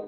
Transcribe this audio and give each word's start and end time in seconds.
Hi, 0.00 0.06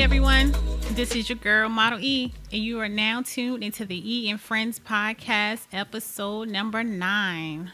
everyone. 0.00 0.54
This 0.96 1.14
is 1.14 1.28
your 1.28 1.36
girl, 1.36 1.68
Model 1.68 1.98
E, 2.00 2.32
and 2.50 2.62
you 2.62 2.80
are 2.80 2.88
now 2.88 3.20
tuned 3.20 3.62
into 3.62 3.84
the 3.84 4.00
E 4.02 4.30
and 4.30 4.40
Friends 4.40 4.80
podcast, 4.80 5.66
episode 5.70 6.48
number 6.48 6.82
nine. 6.82 7.70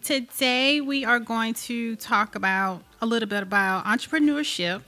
Today, 0.00 0.80
we 0.80 1.04
are 1.04 1.18
going 1.18 1.52
to 1.52 1.96
talk 1.96 2.34
about 2.34 2.82
a 3.02 3.04
little 3.04 3.28
bit 3.28 3.42
about 3.42 3.84
entrepreneurship, 3.84 4.80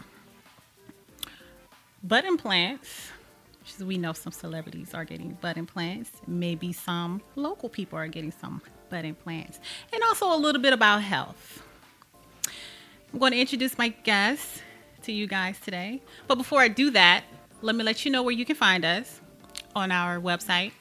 butt 2.03 2.25
implants. 2.25 3.11
which 3.61 3.87
We 3.87 3.99
know 3.99 4.15
some 4.15 4.33
celebrities 4.33 4.95
are 4.95 5.05
getting 5.05 5.37
butt 5.43 5.59
implants. 5.59 6.11
Maybe 6.27 6.73
some 6.73 7.21
local 7.37 7.69
people 7.69 7.99
are 7.99 8.09
getting 8.09 8.33
some 8.33 8.63
butt 8.89 9.05
implants, 9.05 9.61
and 9.93 10.03
also 10.05 10.35
a 10.35 10.39
little 10.39 10.63
bit 10.63 10.73
about 10.73 11.03
health. 11.03 11.63
I'm 13.13 13.19
going 13.19 13.33
to 13.33 13.39
introduce 13.39 13.77
my 13.77 13.89
guests 13.89 14.63
to 15.05 15.13
you 15.13 15.27
guys 15.27 15.59
today. 15.61 16.03
But 16.27 16.37
before 16.37 16.61
I 16.61 16.69
do 16.69 16.91
that, 16.91 17.25
let 17.63 17.75
me 17.75 17.85
let 17.85 18.05
you 18.05 18.11
know 18.11 18.23
where 18.23 18.35
you 18.35 18.45
can 18.45 18.57
find 18.57 18.85
us 18.85 19.23
on 19.75 19.91
our 19.91 20.21
website 20.21 20.73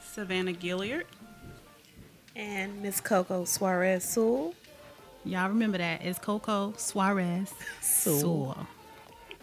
Savannah 0.00 0.52
Gilliard. 0.52 1.04
And 2.36 2.80
Miss 2.82 3.00
Coco 3.00 3.44
Suarez 3.44 4.04
Sewell. 4.04 4.54
Y'all 5.24 5.48
remember 5.48 5.78
that. 5.78 6.02
It's 6.04 6.18
Coco 6.18 6.72
Suarez 6.76 7.52
Sewell. 7.80 8.66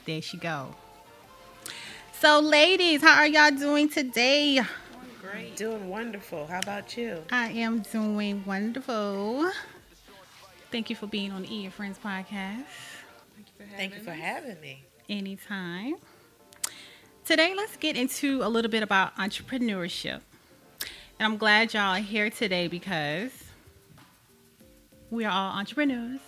There 0.06 0.22
she 0.22 0.38
go. 0.38 0.74
So, 2.20 2.40
ladies, 2.40 3.02
how 3.02 3.18
are 3.18 3.28
y'all 3.28 3.52
doing 3.52 3.90
today? 3.90 4.62
Great. 5.22 5.56
Doing 5.56 5.90
wonderful. 5.90 6.48
How 6.48 6.60
about 6.60 6.98
you? 6.98 7.22
I 7.32 7.50
am 7.50 7.82
doing 7.82 8.44
wonderful. 8.46 9.52
Thank 10.72 10.90
you 10.90 10.96
for 10.96 11.08
being 11.08 11.32
on 11.32 11.44
the 11.44 11.54
E 11.54 11.70
Friends 11.70 12.00
podcast. 12.04 12.64
Thank 13.76 13.96
you 13.96 14.02
for 14.02 14.12
having 14.12 14.60
me. 14.62 14.84
Anytime. 15.10 15.96
Today, 17.26 17.54
let's 17.56 17.76
get 17.78 17.98
into 17.98 18.42
a 18.42 18.50
little 18.50 18.72
bit 18.72 18.82
about 18.84 19.16
entrepreneurship. 19.18 20.22
And 21.20 21.34
I'm 21.34 21.38
glad 21.38 21.74
y'all 21.74 21.96
are 21.96 22.00
here 22.00 22.30
today 22.30 22.68
because 22.68 23.32
we 25.10 25.26
are 25.26 25.32
all 25.32 25.58
entrepreneurs. 25.58 26.20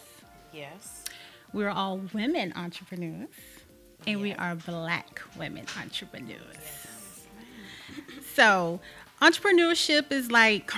Yes. 0.51 1.05
We're 1.53 1.69
all 1.69 1.99
women 2.11 2.53
entrepreneurs. 2.55 3.29
And 4.07 4.19
we 4.19 4.33
are 4.33 4.55
black 4.55 5.21
women 5.37 5.65
entrepreneurs. 5.79 6.39
So, 8.33 8.79
entrepreneurship 9.21 10.11
is 10.11 10.31
like, 10.31 10.71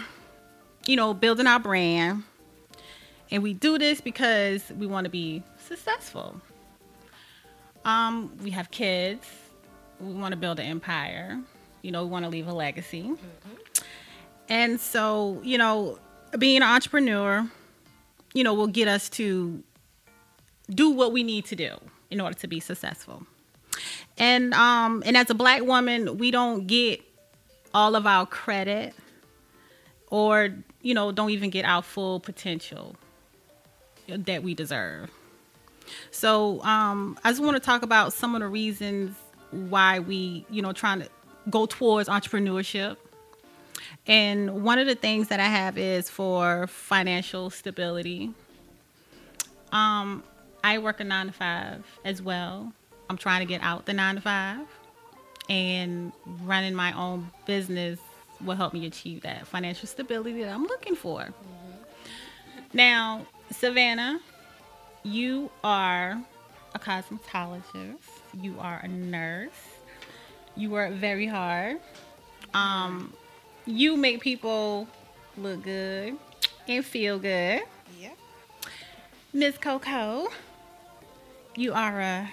you 0.86 0.98
know, 0.98 1.14
building 1.14 1.48
our 1.48 1.60
brand. 1.60 2.24
And 3.30 3.42
we 3.42 3.54
do 3.54 3.78
this 3.78 4.02
because 4.02 4.70
we 4.78 4.88
want 4.88 5.06
to 5.06 5.10
be 5.10 5.42
successful. 5.66 6.42
Um, 7.86 8.38
we 8.44 8.50
have 8.50 8.72
kids. 8.72 9.26
We 10.02 10.14
want 10.14 10.34
to 10.34 10.38
build 10.38 10.60
an 10.60 10.66
empire. 10.66 11.40
You 11.82 11.92
know, 11.92 12.04
we 12.04 12.10
want 12.10 12.26
to 12.26 12.30
leave 12.30 12.48
a 12.48 12.54
legacy. 12.54 13.14
And 14.52 14.82
so, 14.82 15.40
you 15.44 15.58
know, 15.58 15.98
being 16.38 16.58
an 16.58 16.64
entrepreneur, 16.64 17.50
you 18.34 18.44
know, 18.44 18.54
will 18.54 18.68
get 18.68 18.90
us 18.90 19.08
to 19.12 19.64
do 20.70 20.90
what 20.90 21.14
we 21.14 21.24
need 21.24 21.46
to 21.46 21.56
do 21.56 21.78
in 22.10 22.20
order 22.20 22.38
to 22.40 22.48
be 22.48 22.60
successful. 22.60 23.26
And 24.18 24.54
um 24.54 25.04
and 25.06 25.16
as 25.16 25.30
a 25.30 25.34
black 25.34 25.62
woman, 25.62 26.18
we 26.18 26.32
don't 26.32 26.68
get 26.68 27.00
all 27.74 27.96
of 27.96 28.06
our 28.06 28.26
credit 28.26 28.94
or 30.10 30.50
you 30.82 30.94
know, 30.94 31.14
don't 31.14 31.30
even 31.30 31.50
get 31.50 31.64
our 31.64 31.82
full 31.82 32.20
potential 32.20 32.98
that 34.10 34.44
we 34.44 34.54
deserve. 34.54 35.10
So, 36.12 36.62
um 36.64 37.18
I 37.24 37.32
just 37.32 37.42
want 37.42 37.56
to 37.56 37.62
talk 37.62 37.84
about 37.84 38.12
some 38.12 38.36
of 38.36 38.42
the 38.42 38.50
reasons 38.50 39.16
why 39.52 40.00
we, 40.00 40.46
you 40.50 40.62
know, 40.62 40.74
trying 40.74 41.00
to 41.00 41.10
go 41.50 41.66
towards 41.68 42.10
entrepreneurship. 42.10 42.98
And 44.08 44.64
one 44.64 44.80
of 44.80 44.88
the 44.88 44.96
things 44.96 45.28
that 45.28 45.40
I 45.40 45.46
have 45.46 45.78
is 45.78 46.10
for 46.10 46.68
financial 46.68 47.50
stability. 47.50 48.32
Um, 49.72 50.24
I 50.64 50.80
work 50.80 51.00
a 51.00 51.04
nine 51.04 51.28
to 51.28 51.32
five 51.34 51.86
as 52.04 52.22
well. 52.22 52.74
I'm 53.10 53.18
trying 53.18 53.40
to 53.42 53.46
get 53.46 53.62
out 53.62 53.86
the 53.86 53.94
nine 53.94 54.16
to 54.16 54.22
five, 54.22 54.66
and 55.50 56.12
running 56.44 56.74
my 56.74 56.94
own 56.94 57.30
business 57.46 58.00
will 58.44 58.56
help 58.56 58.74
me 58.74 58.86
achieve 58.86 59.22
that 59.22 59.46
financial 59.46 59.88
stability 59.88 60.44
that 60.44 60.54
I'm 60.54 60.66
looking 60.66 60.96
for. 60.96 61.30
Now, 62.74 63.26
Savannah, 63.52 64.20
you 65.04 65.52
are 65.64 66.22
a 66.74 66.80
cosmetologist. 66.80 67.98
You 68.42 68.56
are 68.60 68.80
a 68.84 68.88
nurse. 68.88 69.50
You 70.56 70.70
work 70.70 70.94
very 70.94 71.28
hard. 71.28 71.80
Um, 72.54 73.14
you 73.66 73.98
make 73.98 74.22
people 74.22 74.88
look 75.38 75.64
good 75.64 76.18
and 76.68 76.86
feel 76.86 77.20
good. 77.20 77.62
Yep. 78.00 78.18
Miss 79.34 79.58
Coco, 79.58 80.28
you 81.56 81.74
are 81.74 82.00
a 82.00 82.32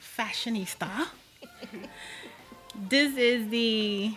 fashionista. 0.00 1.08
this 2.88 3.16
is 3.16 3.48
the 3.48 4.14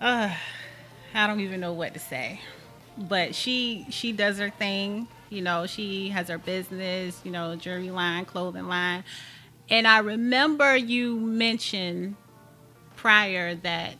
uh 0.00 0.34
I 1.14 1.26
don't 1.26 1.40
even 1.40 1.60
know 1.60 1.72
what 1.72 1.94
to 1.94 2.00
say. 2.00 2.40
But 2.98 3.34
she 3.34 3.86
she 3.90 4.12
does 4.12 4.38
her 4.38 4.50
thing, 4.50 5.08
you 5.30 5.42
know, 5.42 5.66
she 5.66 6.08
has 6.10 6.28
her 6.28 6.38
business, 6.38 7.20
you 7.24 7.30
know, 7.30 7.56
jewelry 7.56 7.90
line, 7.90 8.24
clothing 8.24 8.68
line. 8.68 9.04
And 9.68 9.86
I 9.86 9.98
remember 9.98 10.76
you 10.76 11.18
mentioned 11.18 12.16
prior 12.94 13.54
that 13.56 13.96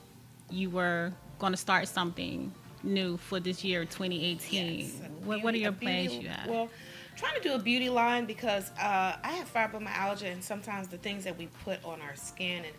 you 0.50 0.70
were 0.70 1.12
going 1.38 1.52
to 1.52 1.56
start 1.56 1.88
something 1.88 2.52
new 2.82 3.16
for 3.16 3.40
this 3.40 3.64
year 3.64 3.84
2018. 3.84 4.78
Yes, 4.78 4.92
what, 5.24 5.42
what 5.42 5.54
are 5.54 5.58
your 5.58 5.70
a 5.70 5.72
beauty- 5.72 5.86
plans 6.08 6.14
you 6.14 6.28
have? 6.28 6.48
Well, 6.48 6.68
trying 7.16 7.34
to 7.34 7.40
do 7.40 7.54
a 7.54 7.58
beauty 7.58 7.88
line 7.88 8.26
because 8.26 8.70
uh, 8.80 9.16
I 9.22 9.32
have 9.32 9.52
fibromyalgia, 9.52 10.30
and 10.32 10.42
sometimes 10.44 10.88
the 10.88 10.98
things 10.98 11.24
that 11.24 11.36
we 11.36 11.48
put 11.64 11.84
on 11.84 12.00
our 12.00 12.14
skin 12.14 12.64
and 12.64 12.74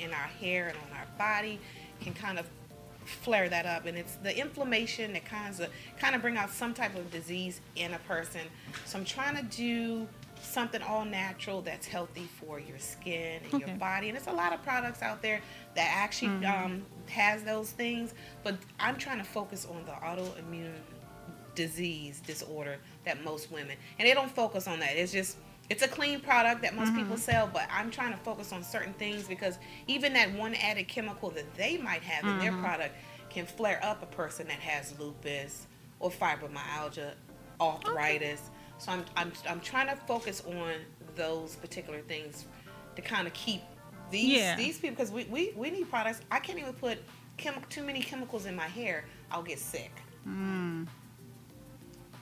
in 0.00 0.10
our 0.12 0.28
hair 0.40 0.68
and 0.68 0.76
on 0.76 0.98
our 0.98 1.06
body 1.18 1.60
can 2.00 2.14
kind 2.14 2.38
of 2.38 2.46
flare 3.04 3.48
that 3.48 3.66
up 3.66 3.86
and 3.86 3.98
it's 3.98 4.14
the 4.16 4.36
inflammation 4.38 5.12
that 5.12 5.24
kind 5.24 5.58
of 5.60 5.68
kind 5.98 6.14
of 6.14 6.22
bring 6.22 6.36
out 6.36 6.50
some 6.50 6.72
type 6.72 6.94
of 6.96 7.10
disease 7.10 7.60
in 7.76 7.92
a 7.94 7.98
person 8.00 8.40
so 8.84 8.98
i'm 8.98 9.04
trying 9.04 9.34
to 9.34 9.42
do 9.56 10.06
something 10.42 10.82
all 10.82 11.04
natural 11.04 11.62
that's 11.62 11.86
healthy 11.86 12.28
for 12.40 12.58
your 12.58 12.78
skin 12.78 13.40
and 13.44 13.54
Okay. 13.54 13.66
your 13.66 13.76
body. 13.78 14.08
And 14.08 14.16
it's 14.16 14.26
a 14.26 14.32
lot 14.32 14.52
of 14.52 14.62
products 14.62 15.02
out 15.02 15.22
there 15.22 15.40
that 15.74 15.90
actually 15.94 16.28
mm-hmm. 16.28 16.64
um, 16.64 16.82
has 17.08 17.42
those 17.42 17.70
things 17.72 18.14
but 18.42 18.56
i'm 18.78 18.96
trying 18.96 19.18
to 19.18 19.24
focus 19.24 19.66
on 19.68 19.84
the 19.84 19.92
autoimmune 19.92 20.72
disease 21.54 22.20
disorder 22.26 22.78
that 23.04 23.22
most 23.24 23.50
women 23.50 23.76
and 23.98 24.08
they 24.08 24.14
don't 24.14 24.30
focus 24.30 24.68
on 24.68 24.78
that. 24.80 24.90
It's 24.96 25.12
just 25.12 25.36
it's 25.68 25.82
a 25.82 25.88
clean 25.88 26.20
product 26.20 26.62
that 26.62 26.74
most 26.74 26.94
people 26.94 27.14
mm-hmm. 27.14 27.16
sell 27.16 27.50
but 27.52 27.68
i'm 27.70 27.90
trying 27.90 28.12
to 28.12 28.18
focus 28.18 28.52
on 28.52 28.62
certain 28.62 28.92
things 28.94 29.28
because 29.28 29.58
even 29.86 30.12
that 30.12 30.32
one 30.32 30.54
added 30.54 30.88
chemical 30.88 31.30
that 31.30 31.52
they 31.54 31.76
might 31.76 32.02
have 32.02 32.24
in 32.24 32.38
their 32.38 32.52
mm-hmm. 32.52 32.64
product 32.64 32.94
can 33.28 33.46
flare 33.46 33.80
up 33.84 34.02
a 34.02 34.06
person 34.06 34.46
that 34.46 34.58
has 34.58 34.98
lupus 34.98 35.66
or 35.98 36.10
fibromyalgia 36.10 37.12
arthritis 37.60 38.50
so 38.80 38.92
I'm, 38.92 39.04
I'm 39.16 39.32
i'm 39.48 39.60
trying 39.60 39.88
to 39.88 39.96
focus 40.06 40.42
on 40.46 40.72
those 41.16 41.54
particular 41.56 42.00
things 42.00 42.46
to 42.96 43.02
kind 43.02 43.26
of 43.26 43.32
keep 43.34 43.60
these 44.10 44.38
Yeah. 44.38 44.56
these 44.56 44.78
people 44.78 44.96
because 44.96 45.12
we, 45.12 45.24
we 45.24 45.52
we 45.56 45.70
need 45.70 45.88
products 45.90 46.20
i 46.30 46.38
can't 46.40 46.58
even 46.58 46.72
put 46.72 46.98
too 47.68 47.82
many 47.84 48.00
chemicals 48.00 48.46
in 48.46 48.54
my 48.56 48.66
hair 48.66 49.04
i'll 49.30 49.42
get 49.42 49.58
sick 49.58 49.92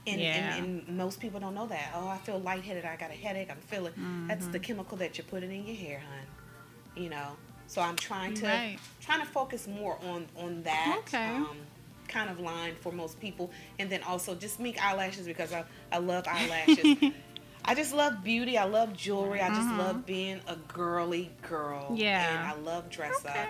And, 0.06 0.20
Yeah. 0.20 0.54
and, 0.56 0.84
and 0.88 0.96
most 0.96 1.20
people 1.20 1.38
don't 1.38 1.54
know 1.54 1.66
that. 1.66 1.92
Oh, 1.94 2.08
I 2.08 2.16
feel 2.18 2.38
lightheaded. 2.40 2.84
I 2.86 2.96
got 2.96 3.10
a 3.10 3.14
headache. 3.14 3.50
I'm 3.50 3.58
feeling. 3.58 3.92
That's 4.26 4.44
Mm-hmm. 4.44 4.52
the 4.52 4.58
chemical 4.58 4.96
that 4.98 5.18
you're 5.18 5.26
putting 5.26 5.52
in 5.52 5.66
your 5.66 5.76
hair, 5.76 6.00
hon. 6.00 7.02
You 7.02 7.10
know. 7.10 7.36
So 7.66 7.82
I'm 7.82 7.96
trying 7.96 8.32
to 8.34 8.46
Right. 8.46 8.78
trying 9.00 9.20
to 9.20 9.26
focus 9.26 9.66
more 9.68 9.98
on 10.10 10.26
on 10.36 10.62
that 10.62 10.98
Okay. 11.00 11.26
um, 11.26 11.58
kind 12.08 12.30
of 12.30 12.40
line 12.40 12.74
for 12.80 12.90
most 12.92 13.20
people, 13.20 13.50
and 13.78 13.88
then 13.90 14.02
also 14.02 14.34
just 14.34 14.58
mink 14.60 14.82
eyelashes 14.84 15.26
because 15.26 15.52
I 15.52 15.64
I 15.92 15.98
love 15.98 16.24
eyelashes. 16.26 16.96
I 17.64 17.74
just 17.74 17.92
love 17.92 18.24
beauty. 18.24 18.56
I 18.56 18.64
love 18.64 18.96
jewelry. 18.96 19.42
I 19.42 19.48
just 19.54 19.70
love 19.76 20.06
being 20.06 20.40
a 20.46 20.56
girly 20.56 21.30
girl. 21.42 21.82
Mm-hmm. 21.84 21.96
Yeah. 21.96 22.40
And 22.40 22.48
I 22.48 22.62
love 22.62 22.88
dress 22.88 23.22
Okay. 23.26 23.40
up. 23.40 23.48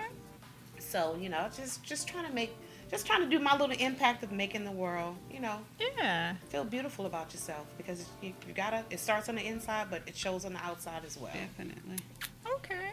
So 0.79 1.15
you 1.19 1.29
know, 1.29 1.47
just 1.55 1.83
just 1.83 2.07
trying 2.07 2.25
to 2.25 2.33
make, 2.33 2.53
just 2.91 3.05
trying 3.05 3.21
to 3.21 3.29
do 3.29 3.39
my 3.39 3.55
little 3.55 3.75
impact 3.77 4.23
of 4.23 4.31
making 4.31 4.65
the 4.65 4.71
world, 4.71 5.15
you 5.31 5.39
know, 5.39 5.59
Yeah. 5.79 6.35
feel 6.49 6.63
beautiful 6.65 7.05
about 7.05 7.31
yourself 7.33 7.65
because 7.77 8.05
you, 8.21 8.33
you 8.47 8.53
gotta. 8.53 8.83
It 8.89 8.99
starts 8.99 9.29
on 9.29 9.35
the 9.35 9.45
inside, 9.45 9.87
but 9.89 10.01
it 10.07 10.15
shows 10.17 10.43
on 10.45 10.53
the 10.53 10.63
outside 10.65 11.05
as 11.05 11.17
well. 11.17 11.31
Definitely. 11.33 11.97
Okay. 12.55 12.91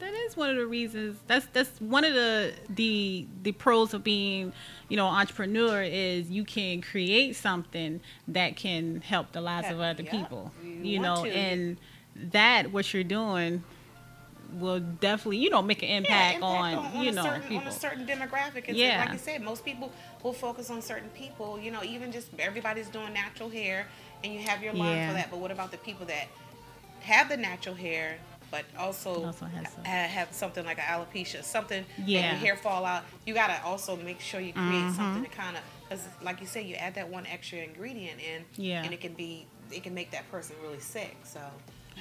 That 0.00 0.12
is 0.14 0.36
one 0.36 0.50
of 0.50 0.56
the 0.56 0.66
reasons. 0.66 1.18
That's 1.26 1.46
that's 1.52 1.80
one 1.80 2.04
of 2.04 2.14
the 2.14 2.52
the 2.68 3.26
the 3.42 3.52
pros 3.52 3.94
of 3.94 4.02
being, 4.02 4.52
you 4.88 4.96
know, 4.96 5.06
entrepreneur 5.06 5.82
is 5.82 6.30
you 6.30 6.44
can 6.44 6.80
create 6.80 7.36
something 7.36 8.00
that 8.28 8.56
can 8.56 9.02
help 9.02 9.32
the 9.32 9.40
lives 9.40 9.70
of 9.70 9.78
other 9.80 10.02
yeah. 10.02 10.10
people. 10.10 10.52
You 10.62 10.70
You, 10.70 10.98
know, 11.00 11.24
to. 11.24 11.30
and 11.30 11.76
that 12.32 12.72
what 12.72 12.92
you're 12.92 13.04
doing 13.04 13.62
will 14.54 14.80
definitely, 14.80 15.36
you 15.36 15.48
know, 15.50 15.62
make 15.62 15.82
an 15.82 15.88
impact, 15.90 16.36
impact 16.36 16.76
on, 16.96 17.02
you 17.04 17.10
a 17.10 17.12
know 17.12 17.22
certain, 17.22 17.42
people. 17.42 17.58
on 17.58 17.66
a 17.68 17.72
certain 17.72 18.06
demographic. 18.06 18.64
And 18.66 18.76
Yeah. 18.76 19.04
like 19.04 19.12
you 19.12 19.18
said, 19.18 19.42
most 19.42 19.64
people 19.64 19.92
will 20.24 20.32
focus 20.32 20.70
on 20.70 20.82
certain 20.82 21.08
people. 21.10 21.60
You 21.60 21.70
know, 21.70 21.84
even 21.84 22.10
just 22.10 22.28
everybody's 22.38 22.88
doing 22.88 23.12
natural 23.12 23.48
hair, 23.48 23.86
and 24.24 24.32
you 24.34 24.40
have 24.40 24.62
your 24.62 24.72
line 24.72 24.96
Yeah. 24.96 25.08
for 25.08 25.14
that. 25.14 25.30
But 25.30 25.38
what 25.38 25.50
about 25.52 25.70
the 25.70 25.78
people 25.78 26.04
that 26.06 26.26
have 27.02 27.28
the 27.28 27.36
natural 27.36 27.74
hair, 27.76 28.18
but 28.50 28.64
also, 28.78 29.24
Also 29.26 29.46
some- 29.74 29.84
have 29.84 30.32
something 30.32 30.64
like 30.64 30.78
an 30.78 30.84
alopecia, 30.84 31.42
something 31.44 31.84
Yeah. 32.04 32.30
your 32.32 32.38
hair 32.40 32.56
fall 32.56 32.84
out? 32.84 33.04
You 33.26 33.34
gotta 33.34 33.62
also 33.64 33.96
make 33.96 34.20
sure 34.20 34.40
you 34.40 34.52
create 34.52 34.66
Mhm. 34.68 34.96
something 34.96 35.24
to 35.24 35.30
kind 35.30 35.56
of, 35.56 35.62
because 35.88 36.04
like 36.22 36.40
you 36.40 36.46
said, 36.46 36.66
you 36.66 36.74
add 36.76 36.94
that 36.94 37.08
one 37.08 37.26
extra 37.26 37.58
ingredient 37.58 38.20
in, 38.20 38.44
Yeah. 38.56 38.82
and 38.82 38.92
it 38.92 39.00
can 39.00 39.12
be, 39.14 39.46
it 39.70 39.82
can 39.82 39.94
make 39.94 40.10
that 40.10 40.30
person 40.30 40.56
really 40.62 40.80
sick. 40.80 41.16
So, 41.24 41.40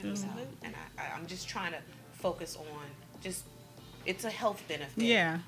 know, 0.04 0.12
Absolutely. 0.12 0.48
and 0.64 0.76
I, 0.98 1.04
I, 1.04 1.12
I'm 1.16 1.28
just 1.28 1.48
trying 1.48 1.72
to 1.74 1.80
focus 2.14 2.56
on 2.56 2.86
just 3.22 3.44
it's 4.06 4.24
a 4.24 4.30
health 4.30 4.64
benefit 4.68 5.04
yeah. 5.04 5.40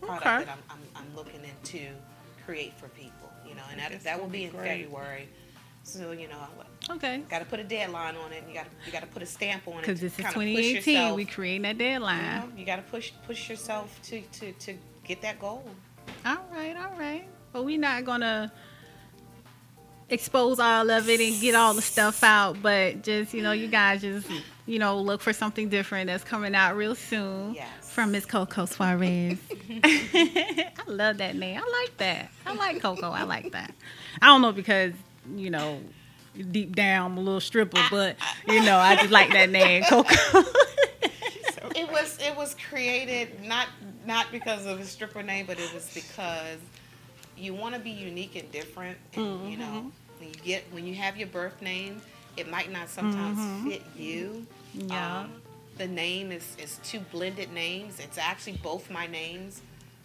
product 0.00 0.26
Okay. 0.26 0.44
that 0.44 0.48
I'm, 0.48 0.62
I'm, 0.70 1.02
I'm 1.02 1.16
looking 1.16 1.40
into 1.44 1.88
create 2.44 2.72
for 2.78 2.88
people, 2.88 3.32
you 3.46 3.54
know, 3.54 3.62
and 3.70 3.80
that, 3.80 4.04
that 4.04 4.20
will 4.20 4.28
be 4.28 4.38
be 4.40 4.44
in 4.44 4.50
great. 4.50 4.82
February. 4.84 5.28
So 5.88 6.12
you 6.12 6.28
know, 6.28 6.36
Okay. 6.90 7.22
got 7.28 7.40
to 7.40 7.44
put 7.44 7.60
a 7.60 7.64
deadline 7.64 8.16
on 8.16 8.32
it. 8.32 8.38
And 8.42 8.48
you 8.48 8.54
got 8.54 8.64
to 8.64 8.70
you 8.86 8.92
got 8.92 9.00
to 9.00 9.06
put 9.06 9.22
a 9.22 9.26
stamp 9.26 9.66
on 9.66 9.74
it. 9.74 9.80
Because 9.80 10.00
this 10.00 10.12
is 10.12 10.18
2018. 10.18 10.94
yourself, 10.94 11.16
We 11.16 11.24
creating 11.24 11.62
that 11.62 11.74
you, 11.76 11.78
deadline. 11.78 12.40
know, 12.40 12.48
you 12.56 12.64
got 12.66 12.76
to 12.76 12.82
push 12.82 13.12
push 13.26 13.48
yourself 13.48 13.98
to, 14.04 14.20
to 14.20 14.52
to 14.52 14.74
get 15.04 15.22
that 15.22 15.38
goal. 15.38 15.64
All 16.24 16.36
right, 16.52 16.76
all 16.76 16.98
right. 16.98 17.26
But 17.52 17.64
we're 17.64 17.78
not 17.78 18.04
gonna 18.04 18.52
expose 20.10 20.58
all 20.58 20.90
of 20.90 21.08
it 21.08 21.20
and 21.20 21.40
get 21.40 21.54
all 21.54 21.74
the 21.74 21.82
stuff 21.82 22.22
out. 22.22 22.60
But 22.62 23.02
just 23.02 23.34
you 23.34 23.42
know, 23.42 23.52
you 23.52 23.68
guys 23.68 24.02
just 24.02 24.26
you 24.66 24.78
know 24.78 25.00
look 25.00 25.20
for 25.20 25.32
something 25.32 25.68
different 25.68 26.08
that's 26.08 26.24
coming 26.24 26.54
out 26.54 26.76
real 26.76 26.94
soon. 26.94 27.54
Yes. 27.54 27.68
From 27.80 28.12
Miss 28.12 28.26
Coco 28.26 28.64
Suarez. 28.66 29.38
I 29.82 30.70
love 30.86 31.18
that 31.18 31.34
name. 31.36 31.60
I 31.62 31.80
like 31.82 31.96
that. 31.98 32.30
I 32.46 32.54
like 32.54 32.80
Coco. 32.80 33.10
I 33.10 33.24
like 33.24 33.52
that. 33.52 33.74
I 34.22 34.26
don't 34.26 34.40
know 34.42 34.52
because 34.52 34.92
you 35.36 35.50
know 35.50 35.80
deep 36.50 36.76
down 36.76 37.12
I'm 37.12 37.18
a 37.18 37.20
little 37.20 37.40
stripper, 37.40 37.80
but 37.90 38.16
you 38.46 38.62
know 38.62 38.76
I 38.78 38.96
just 38.96 39.10
like 39.10 39.32
that 39.32 39.50
name, 39.50 39.82
Coco. 39.88 40.14
It 41.76 41.90
was 41.90 42.18
it 42.20 42.36
was 42.36 42.54
created 42.68 43.42
not 43.44 43.68
not 44.06 44.26
because 44.32 44.66
of 44.66 44.80
a 44.80 44.84
stripper 44.84 45.22
name, 45.22 45.46
but 45.46 45.58
it 45.58 45.72
was 45.72 45.90
because 45.94 46.58
you 47.36 47.54
want 47.54 47.74
to 47.74 47.80
be 47.80 47.90
unique 47.90 48.36
and 48.36 48.50
different. 48.50 48.98
And, 49.14 49.24
mm-hmm. 49.24 49.48
You 49.48 49.56
know, 49.58 49.92
when 50.18 50.28
you 50.28 50.34
get 50.36 50.64
when 50.72 50.86
you 50.86 50.94
have 50.94 51.16
your 51.16 51.28
birth 51.28 51.60
name, 51.62 52.00
it 52.36 52.50
might 52.50 52.72
not 52.72 52.88
sometimes 52.88 53.38
mm-hmm. 53.38 53.68
fit 53.68 53.82
you. 53.96 54.46
Yeah. 54.74 55.20
Um, 55.20 55.42
the 55.76 55.86
name 55.86 56.32
is 56.32 56.56
is 56.62 56.80
two 56.82 57.00
blended 57.00 57.52
names. 57.52 58.00
It's 58.00 58.18
actually 58.18 58.58
both 58.62 58.90
my 58.90 59.06
names. 59.06 59.62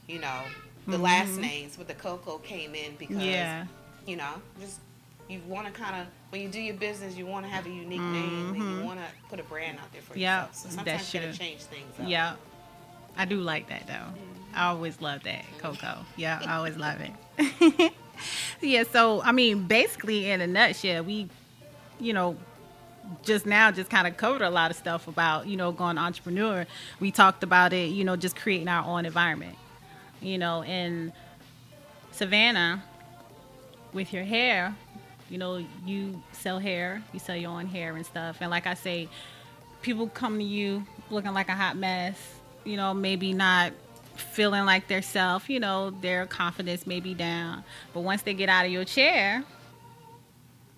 You 0.08 0.20
know, 0.20 0.42
the 0.88 0.98
last 0.98 1.32
mm-hmm. 1.32 1.42
names, 1.42 1.78
but 1.78 1.88
the 1.88 1.94
Coco 1.94 2.38
came 2.40 2.76
in 2.76 2.96
because 2.98 3.18
yeah. 3.18 3.66
you 4.06 4.18
know, 4.18 4.42
just 4.60 4.80
you 5.30 5.42
want 5.48 5.68
to 5.68 5.74
kind 5.74 6.02
of 6.02 6.08
when 6.30 6.42
you 6.42 6.50
do 6.50 6.60
your 6.60 6.76
business, 6.76 7.16
you 7.16 7.26
want 7.26 7.46
to 7.46 7.52
have 7.52 7.66
a 7.66 7.70
unique 7.70 8.02
name 8.02 8.50
and 8.50 8.58
you 8.58 8.64
mm-hmm. 8.64 8.86
want 8.86 9.00
to 9.00 9.06
put 9.30 9.40
a 9.40 9.44
brand 9.44 9.78
out 9.80 9.92
there 9.92 10.02
for 10.02 10.18
Yeah, 10.18 10.48
yourself. 10.48 10.56
So 10.56 10.70
sometimes 10.70 11.14
you 11.14 11.20
gotta 11.20 11.38
change 11.38 11.62
things. 11.62 12.00
Up. 12.00 12.08
Yeah. 12.08 12.36
I 13.18 13.26
do 13.26 13.40
like 13.40 13.70
that 13.70 13.88
though. 13.88 13.94
Mm-hmm. 13.94 14.56
I 14.56 14.68
always 14.68 15.02
love 15.02 15.24
that, 15.24 15.44
mm-hmm. 15.44 15.60
Coco. 15.60 16.06
Yeah, 16.18 16.42
I 16.46 16.56
always 16.58 16.78
love 16.78 17.00
it. 17.02 17.94
yeah, 18.62 18.84
so 18.92 19.22
I 19.22 19.32
mean, 19.32 19.68
basically 19.68 20.30
in 20.30 20.42
a 20.42 20.48
nutshell, 20.48 21.04
we, 21.04 21.30
you 22.00 22.14
know, 22.14 22.38
just 23.24 23.46
now 23.46 23.72
just 23.72 23.90
kind 23.90 24.08
of 24.08 24.18
covered 24.18 24.42
a 24.42 24.50
lot 24.50 24.72
of 24.72 24.78
stuff 24.78 25.08
about, 25.08 25.48
you 25.48 25.58
know, 25.58 25.72
going 25.72 25.98
entrepreneur. 25.98 26.66
We 27.00 27.12
talked 27.12 27.44
about 27.44 27.74
it, 27.74 27.90
you 27.90 28.04
know, 28.04 28.16
just 28.16 28.36
creating 28.36 28.68
our 28.68 28.86
own 28.86 29.06
environment. 29.06 29.58
You 30.22 30.38
know, 30.38 30.64
in 30.64 31.12
Savannah, 32.12 32.84
with 33.94 34.14
your 34.14 34.24
hair, 34.24 34.76
you 35.34 35.40
know, 35.40 35.66
you 35.84 36.22
sell 36.32 36.60
hair, 36.60 37.02
you 37.12 37.18
sell 37.18 37.36
your 37.36 37.50
own 37.50 37.66
hair 37.66 37.96
and 37.96 38.06
stuff. 38.06 38.38
And 38.40 38.52
like 38.52 38.68
I 38.68 38.76
say, 38.76 39.10
people 39.82 40.08
come 40.08 40.38
to 40.38 40.44
you 40.44 40.86
looking 41.10 41.34
like 41.34 41.50
a 41.50 41.56
hot 41.56 41.76
mess, 41.76 42.16
you 42.64 42.78
know, 42.78 42.94
maybe 42.94 43.34
not 43.34 43.74
feeling 44.16 44.64
like 44.66 44.88
their 44.88 45.02
self, 45.02 45.50
you 45.50 45.60
know, 45.60 45.90
their 45.90 46.28
confidence 46.28 46.86
may 46.86 47.00
be 47.00 47.16
down. 47.16 47.64
But 47.96 48.02
once 48.02 48.22
they 48.22 48.36
get 48.36 48.48
out 48.48 48.68
of 48.68 48.72
your 48.72 48.86
chair, 48.86 49.44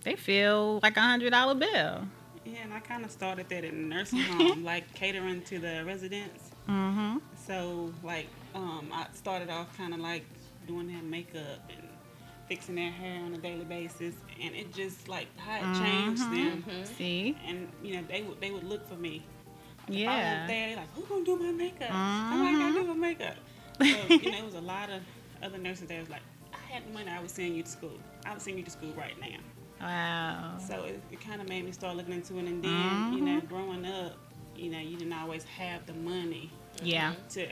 they 0.04 0.16
feel 0.16 0.80
like 0.82 0.96
a 0.96 1.02
hundred 1.02 1.32
dollar 1.32 1.56
bill. 1.56 2.08
Yeah, 2.46 2.62
and 2.64 2.74
I 2.74 2.80
kind 2.80 3.04
of 3.04 3.12
started 3.12 3.50
that 3.50 3.66
in 3.66 3.76
a 3.76 3.96
nursing 3.96 4.20
home, 4.20 4.64
like 4.64 4.94
catering 4.94 5.42
to 5.42 5.60
the 5.60 5.84
residents. 5.86 6.52
Mm-hmm. 6.70 7.18
So, 7.46 7.92
like, 8.04 8.28
um, 8.54 8.88
I 8.94 9.08
started 9.12 9.50
off 9.50 9.76
kind 9.78 9.94
of 9.94 10.00
like 10.00 10.24
doing 10.66 10.88
their 10.88 11.04
makeup 11.04 11.70
and 11.70 11.85
fixing 12.48 12.76
their 12.76 12.92
hair 12.92 13.24
on 13.24 13.34
a 13.34 13.38
daily 13.38 13.66
basis, 13.66 14.16
and 14.42 14.56
it 14.56 14.74
just 14.74 15.08
like 15.08 15.28
how 15.38 15.58
it 15.58 15.80
changed 15.84 16.22
mm-hmm. 16.22 16.36
them. 16.36 16.64
Mm-hmm. 16.70 16.84
See? 16.96 17.38
And 17.48 17.68
you 17.84 17.96
know, 17.96 18.04
they 18.08 18.22
would 18.24 18.40
they 18.40 18.52
would 18.52 18.64
look 18.64 18.88
for 18.88 18.96
me. 18.96 19.26
Like, 19.88 20.00
If 20.00 20.08
I 20.08 20.18
Yeah. 20.18 20.38
went 20.38 20.48
there, 20.48 20.70
they 20.70 20.76
like, 20.76 20.94
who 20.96 21.02
gonna 21.04 21.26
do 21.26 21.36
my 21.38 21.52
makeup? 21.52 21.90
I'm 21.92 22.40
gotta 22.40 22.80
mm-hmm. 22.80 22.88
do 22.88 22.94
my 22.94 23.08
makeup. 23.08 23.36
So 23.80 23.86
you 23.86 24.32
know, 24.32 24.38
it 24.38 24.46
was 24.46 24.56
a 24.56 24.62
lot 24.62 24.90
of 24.90 25.02
other 25.44 25.58
nurses 25.58 25.88
that 25.88 26.00
was 26.00 26.10
like, 26.10 26.22
I 26.54 26.74
had 26.74 26.88
the 26.88 26.94
money, 26.94 27.10
I 27.10 27.22
was 27.22 27.32
sending 27.32 27.56
you 27.56 27.64
to 27.64 27.70
school. 27.70 28.00
I 28.26 28.34
was 28.34 28.44
sending 28.44 28.60
you 28.60 28.66
to 28.66 28.72
school 28.72 28.94
right 28.94 29.20
now. 29.20 29.38
Wow. 29.82 30.58
So 30.66 30.84
it, 30.86 31.02
it 31.12 31.22
kind 31.22 31.42
of 31.42 31.50
made 31.50 31.66
me 31.66 31.72
start 31.72 31.96
looking 31.98 32.14
into 32.14 32.38
it. 32.38 32.46
And 32.46 32.64
then, 32.64 33.14
you 33.14 33.22
know, 33.22 33.42
growing 33.42 33.86
up, 33.86 34.18
you 34.56 34.70
know, 34.72 34.80
you 34.80 34.98
didn't 34.98 35.14
always 35.14 35.44
have 35.44 35.86
the 35.86 35.94
money 35.94 36.50
Yeah. 36.82 37.14
to 37.32 37.48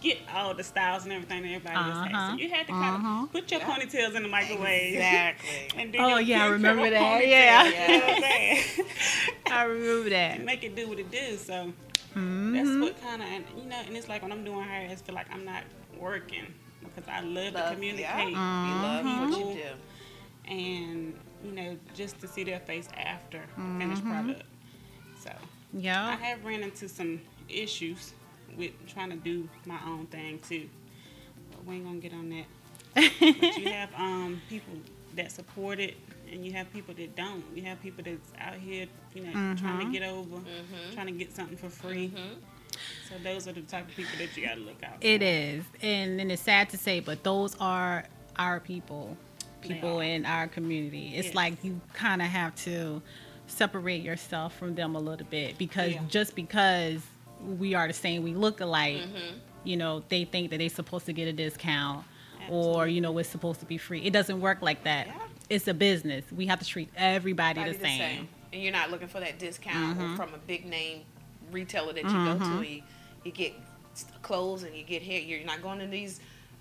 get 0.00 0.18
all 0.34 0.54
the 0.54 0.62
styles 0.64 1.04
and 1.04 1.12
everything 1.12 1.42
that 1.42 1.48
everybody 1.48 1.76
else 1.76 2.06
had. 2.06 2.14
Uh-huh. 2.14 2.30
So 2.32 2.36
you 2.38 2.48
had 2.48 2.66
to 2.66 2.72
kind 2.72 2.94
of 2.96 3.00
Uh-huh. 3.02 3.26
put 3.26 3.50
your 3.50 3.60
Yeah. 3.60 3.66
ponytails 3.76 4.14
in 4.14 4.22
the 4.22 4.28
microwave. 4.28 4.94
Exactly. 4.94 5.50
And 5.80 5.92
do 5.92 5.98
Oh, 5.98 6.08
your 6.08 6.20
yeah, 6.20 6.44
I 6.44 6.48
remember 6.48 6.88
that. 6.90 7.00
ponytail, 7.20 7.28
Yeah. 7.28 7.64
You 7.64 7.98
know 8.00 8.06
I'm 8.06 8.22
saying? 8.22 8.64
I 9.46 9.62
remember 9.64 10.02
and 10.04 10.12
that. 10.12 10.44
make 10.44 10.64
it 10.64 10.74
do 10.74 10.88
what 10.88 10.98
it 10.98 11.10
do. 11.10 11.36
So 11.36 11.72
Mhm. 12.14 12.52
that's 12.54 12.80
what 12.80 13.00
kind 13.02 13.22
of, 13.22 13.28
and 13.28 13.44
you 13.56 13.64
know, 13.68 13.76
and 13.86 13.96
it's 13.96 14.08
like 14.08 14.22
when 14.22 14.32
I'm 14.32 14.44
doing 14.44 14.62
hair, 14.66 14.88
I 14.90 14.94
feel 14.94 15.14
like 15.14 15.26
I'm 15.32 15.44
not 15.44 15.64
working 15.98 16.46
because 16.82 17.04
I 17.08 17.20
love, 17.20 17.52
to 17.54 17.70
communicate. 17.74 18.00
Yeah. 18.32 18.66
You 18.68 18.82
love 18.82 19.30
what 19.30 19.38
you 19.38 19.54
do. 19.62 19.68
and 20.52 21.14
you 21.44 21.52
know 21.52 21.76
just 21.94 22.20
to 22.20 22.26
see 22.26 22.42
their 22.44 22.58
face 22.60 22.88
after 22.96 23.40
the 23.56 23.78
finished 23.78 24.04
product. 24.04 24.42
So 25.20 25.30
yeah. 25.72 26.08
I 26.08 26.14
have 26.16 26.44
ran 26.44 26.62
into 26.62 26.88
some 26.88 27.20
issues 27.48 28.12
with 28.56 28.72
trying 28.86 29.10
to 29.10 29.16
do 29.16 29.48
my 29.66 29.78
own 29.86 30.06
thing 30.06 30.38
too. 30.40 30.68
But 31.50 31.64
we 31.64 31.76
ain't 31.76 31.84
gonna 31.84 31.98
get 31.98 32.12
on 32.12 32.30
that. 32.30 32.46
but 32.94 33.58
you 33.58 33.68
have 33.70 33.88
um, 33.96 34.40
people 34.48 34.74
that 35.16 35.32
support 35.32 35.78
it, 35.80 35.96
and 36.30 36.44
you 36.44 36.52
have 36.52 36.72
people 36.72 36.94
that 36.94 37.16
don't. 37.16 37.44
You 37.54 37.62
have 37.64 37.80
people 37.80 38.04
that's 38.04 38.32
out 38.38 38.54
here, 38.54 38.86
you 39.14 39.24
know, 39.24 39.32
trying 39.32 39.56
to 39.56 39.66
mm-hmm. 39.66 39.92
get 39.92 40.02
over, 40.02 40.36
mm-hmm. 40.36 40.94
trying 40.94 41.06
to 41.06 41.12
get 41.12 41.34
something 41.34 41.56
for 41.56 41.68
free. 41.68 42.08
Mm-hmm. 42.08 42.34
So 43.08 43.14
those 43.22 43.46
are 43.48 43.52
the 43.52 43.62
type 43.62 43.88
of 43.88 43.94
people 43.94 44.12
that 44.18 44.36
you 44.36 44.46
gotta 44.46 44.60
look 44.60 44.82
out. 44.82 45.00
For. 45.00 45.06
It 45.06 45.22
is, 45.22 45.64
and 45.82 46.18
then 46.18 46.30
it's 46.30 46.42
sad 46.42 46.70
to 46.70 46.78
say, 46.78 47.00
but 47.00 47.22
those 47.22 47.56
are 47.60 48.04
our 48.36 48.60
people, 48.60 49.16
people 49.60 50.00
in 50.00 50.24
our 50.24 50.48
community. 50.48 51.12
It's 51.14 51.28
Yes. 51.28 51.34
like 51.34 51.64
you 51.64 51.80
kind 51.92 52.22
of 52.22 52.28
have 52.28 52.54
to 52.64 53.02
separate 53.46 54.02
yourself 54.02 54.56
from 54.56 54.74
them 54.74 54.96
a 54.96 55.00
little 55.00 55.26
bit 55.26 55.58
because 55.58 55.92
Yeah. 55.92 56.02
just 56.08 56.34
because 56.34 57.02
we 57.44 57.74
are 57.74 57.86
the 57.86 57.92
same, 57.94 58.22
we 58.22 58.34
look 58.34 58.60
alike. 58.60 59.00
You 59.64 59.76
know, 59.76 60.02
they 60.08 60.24
think 60.24 60.50
that 60.50 60.58
they're 60.58 60.68
supposed 60.68 61.06
to 61.06 61.12
get 61.12 61.28
a 61.28 61.32
discount, 61.32 62.04
or 62.48 62.88
you 62.88 63.00
know, 63.00 63.16
it's 63.18 63.28
supposed 63.28 63.60
to 63.60 63.66
be 63.66 63.78
free. 63.78 64.02
It 64.02 64.12
doesn't 64.12 64.40
work 64.40 64.62
like 64.62 64.84
that. 64.84 65.06
Yeah. 65.06 65.18
it's 65.50 65.68
a 65.68 65.74
business. 65.74 66.24
We 66.32 66.46
have 66.46 66.60
to 66.60 66.64
treat 66.64 66.88
everybody 66.96 67.60
Everybody 67.60 67.76
the 67.78 67.84
same. 67.84 68.28
And 68.54 68.62
you're 68.62 68.72
not 68.72 68.90
looking 68.90 69.08
for 69.08 69.20
that 69.20 69.38
discount 69.38 69.98
Mhm. 69.98 70.16
from 70.16 70.32
a 70.32 70.38
big 70.38 70.64
name 70.64 71.02
retailer 71.50 71.92
that 71.92 72.04
you 72.04 72.10
go 72.10 72.36
Mhm. 72.38 72.60
to. 72.62 72.68
You, 72.68 72.82
you 73.24 73.32
get 73.32 73.52
clothes 74.22 74.62
and 74.62 74.74
you 74.74 74.82
get 74.82 75.02
hair. 75.02 75.20
You're 75.20 75.44
not 75.44 75.60
going 75.62 75.78
to 75.80 75.86
these 75.86 76.20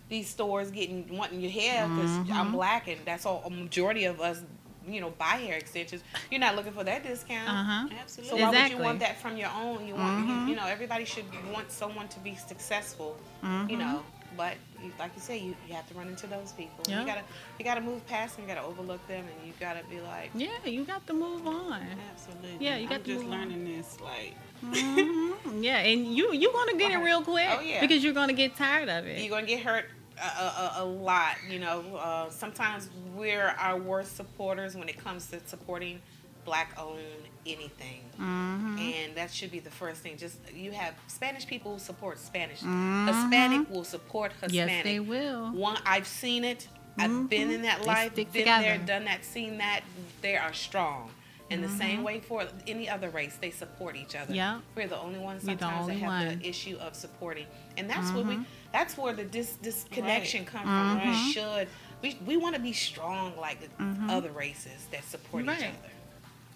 these 0.09 0.27
stores 0.27 0.71
getting 0.71 1.07
wanting 1.15 1.39
your 1.39 1.51
hair 1.51 1.88
because 1.88 2.11
I'm 2.29 2.47
Mhm. 2.50 2.51
black 2.51 2.88
and 2.89 3.00
that's 3.05 3.25
all. 3.25 3.43
A 3.45 3.50
majority 3.50 4.03
of 4.03 4.19
us, 4.19 4.43
you 4.88 5.00
know, 5.01 5.11
buy 5.11 5.35
hair 5.45 5.57
extensions. 5.57 6.03
You're 6.29 6.39
not 6.39 6.55
looking 6.55 6.73
for 6.73 6.83
that 6.83 7.03
discount. 7.03 7.47
Uh 7.50 7.63
huh. 7.63 7.88
So 7.89 7.95
Absolutely. 8.01 8.41
why 8.41 8.50
would 8.63 8.71
you 8.71 8.77
want 8.77 9.00
that 9.00 9.21
from 9.21 9.38
your 9.38 9.50
own? 9.55 9.88
You 9.88 9.95
want, 9.95 10.25
Mhm. 10.27 10.43
you, 10.43 10.50
you 10.51 10.55
know, 10.55 10.65
everybody 10.67 11.05
should 11.05 11.25
want 11.53 11.71
someone 11.71 12.07
to 12.09 12.19
be 12.19 12.35
successful. 12.35 13.17
Mm-hmm. 13.43 13.69
You 13.69 13.77
know, 13.77 14.03
but 14.38 14.55
you, 14.81 14.91
like 14.97 15.11
you 15.15 15.21
say, 15.21 15.38
you, 15.38 15.55
you 15.67 15.73
have 15.75 15.88
to 15.89 15.93
run 15.93 16.07
into 16.07 16.25
those 16.27 16.51
people. 16.53 16.83
Yeah. 16.88 17.01
You 17.01 17.05
gotta 17.05 17.21
you 17.59 17.65
gotta 17.65 17.81
move 17.81 18.05
past 18.07 18.38
them. 18.38 18.47
You 18.47 18.53
gotta 18.55 18.65
overlook 18.65 19.05
them, 19.07 19.25
and 19.25 19.47
you 19.47 19.53
gotta 19.59 19.81
be 19.89 20.00
like, 20.01 20.31
Yeah, 20.33 20.50
you 20.65 20.83
got 20.85 21.05
to 21.07 21.13
move 21.13 21.45
on. 21.47 21.85
Absolutely. 22.13 22.57
Yeah, 22.65 22.77
you 22.77 22.88
got 22.88 22.95
I'm 23.00 23.03
to 23.03 23.07
just 23.13 23.23
move 23.25 23.33
on. 23.33 23.39
learning 23.39 23.65
this. 23.65 23.97
Like, 24.01 24.35
Mhm. 24.63 25.63
Yeah, 25.63 25.77
and 25.79 26.15
you 26.15 26.33
you 26.33 26.51
gonna 26.53 26.77
get 26.77 26.91
it 26.91 26.97
real 26.97 27.21
quick 27.23 27.47
Oh, 27.51 27.61
yeah. 27.61 27.81
because 27.81 28.03
you're 28.03 28.13
gonna 28.13 28.33
get 28.33 28.55
tired 28.55 28.89
of 28.89 29.05
it. 29.07 29.19
you're 29.21 29.29
gonna 29.29 29.45
get 29.47 29.61
hurt 29.61 29.85
a, 30.21 30.43
a, 30.43 30.73
a- 30.83 30.85
lot. 30.85 31.35
You 31.49 31.59
know, 31.59 31.95
uh, 31.95 32.29
sometimes 32.29 32.89
we're 33.15 33.55
our 33.59 33.77
worst 33.77 34.15
supporters 34.15 34.75
when 34.75 34.87
it 34.89 34.97
comes 35.03 35.27
to 35.27 35.39
supporting 35.45 36.01
black-owned 36.45 36.99
anything. 37.45 38.01
hmm 38.17 38.77
and 38.79 39.15
that 39.15 39.29
should 39.31 39.51
be 39.51 39.59
the 39.59 39.69
first 39.69 40.01
thing. 40.01 40.17
Just 40.17 40.37
you 40.53 40.71
have 40.71 40.95
Spanish 41.07 41.45
people 41.45 41.73
who 41.73 41.79
support 41.79 42.17
Spanish. 42.19 42.61
Mhm. 42.61 43.07
Hispanic 43.07 43.69
will 43.69 43.83
support 43.83 44.31
Hispanic. 44.41 44.53
Yes, 44.53 44.83
they 44.83 44.99
will. 44.99 45.51
One, 45.51 45.77
I've 45.85 46.07
seen 46.07 46.43
it. 46.43 46.67
I've 46.97 47.29
been 47.29 47.49
Mhm. 47.49 47.55
in 47.55 47.61
that 47.63 47.85
life, 47.85 48.15
been 48.15 48.27
there, 48.31 48.77
done 48.79 49.05
that, 49.05 49.23
seen 49.23 49.57
that. 49.59 49.81
They 50.21 50.35
are 50.35 50.53
strong. 50.53 51.11
In 51.51 51.62
the 51.62 51.70
same 51.70 52.00
Mhm. 52.00 52.03
way 52.03 52.20
for 52.22 52.48
any 52.65 52.89
other 52.89 53.10
race, 53.10 53.38
they 53.39 53.51
support 53.51 53.96
each 53.96 54.15
other. 54.15 54.34
Yeah. 54.34 54.62
We're 54.75 54.88
the 54.88 55.00
only 55.00 55.20
ones 55.20 55.43
sometimes 55.43 55.88
that 55.88 55.93
have 55.98 56.08
one. 56.08 56.39
the 56.39 56.48
issue 56.48 56.77
of 56.77 56.96
supporting, 56.96 57.46
and 57.77 57.89
that's 57.89 58.12
what 58.12 58.25
we. 58.25 58.36
Mhm. 58.38 58.46
That's 58.72 58.98
where 58.98 59.13
the 59.13 59.25
dis 59.25 59.58
disconnection 59.62 60.46
comes 60.46 60.63
from. 60.63 61.10
We 61.10 61.31
should. 61.34 61.67
We, 62.01 62.17
we 62.25 62.38
want 62.38 62.55
to 62.55 62.62
be 62.62 62.74
strong 62.74 63.38
like 63.38 63.70
other 64.10 64.31
races 64.31 64.88
that 64.91 65.03
support 65.03 65.43
each 65.43 65.50
other. 65.50 65.67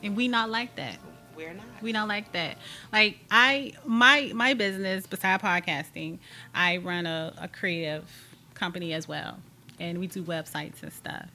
And 0.01 0.15
we 0.15 0.27
not 0.27 0.49
like 0.49 0.75
that. 0.77 0.97
We're 1.35 1.53
not. 1.53 1.65
We 1.81 1.91
not 1.91 2.07
like 2.07 2.31
that. 2.31 2.57
Like 2.93 3.19
I 3.29 3.73
my 3.85 4.31
my 4.33 4.53
business 4.53 5.05
beside 5.05 5.41
podcasting, 5.41 6.19
I 6.53 6.77
run 6.77 7.05
a, 7.05 7.33
a 7.37 7.47
creative 7.49 8.05
company 8.53 8.93
as 8.93 9.07
well. 9.07 9.39
And 9.77 9.99
we 9.99 10.07
do 10.07 10.23
websites 10.23 10.81
and 10.81 10.93
stuff. 10.93 11.27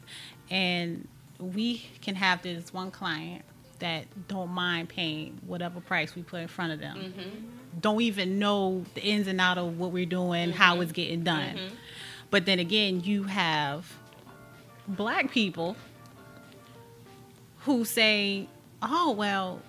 And 0.51 1.07
we 1.39 1.85
can 2.01 2.15
have 2.17 2.43
this 2.43 2.73
one 2.73 2.91
client 2.91 3.45
that 3.81 4.05
don't 4.29 4.51
mind 4.51 4.89
paying 4.89 5.39
whatever 5.47 5.81
price 5.81 6.15
we 6.15 6.23
put 6.23 6.41
in 6.41 6.49
front 6.49 6.73
of 6.73 6.81
them. 6.81 6.97
Mm-hmm. 6.97 7.81
Don't 7.81 8.01
even 8.03 8.39
know 8.39 8.85
the 8.95 9.03
ins 9.03 9.27
and 9.27 9.41
out 9.41 9.59
of 9.59 9.79
what 9.79 9.91
we're 9.93 10.07
doing, 10.07 10.51
how 10.53 10.81
it's 10.81 10.93
getting 10.93 11.23
done. 11.23 11.57
Mhm. 11.57 11.71
But 12.31 12.47
then 12.47 12.59
again, 12.59 13.03
you 13.03 13.25
have 13.25 13.93
black 14.89 15.31
people 15.31 15.77
who 17.61 17.85
say, 17.85 18.49
"Oh, 18.83 19.13
well, 19.13 19.61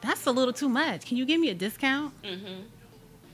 that's 0.00 0.26
a 0.26 0.32
little 0.32 0.52
too 0.52 0.68
much. 0.68 1.06
Can 1.06 1.16
you 1.16 1.24
give 1.24 1.40
me 1.40 1.50
a 1.50 1.54
discount?" 1.54 2.12
Mm-hmm. 2.22 2.62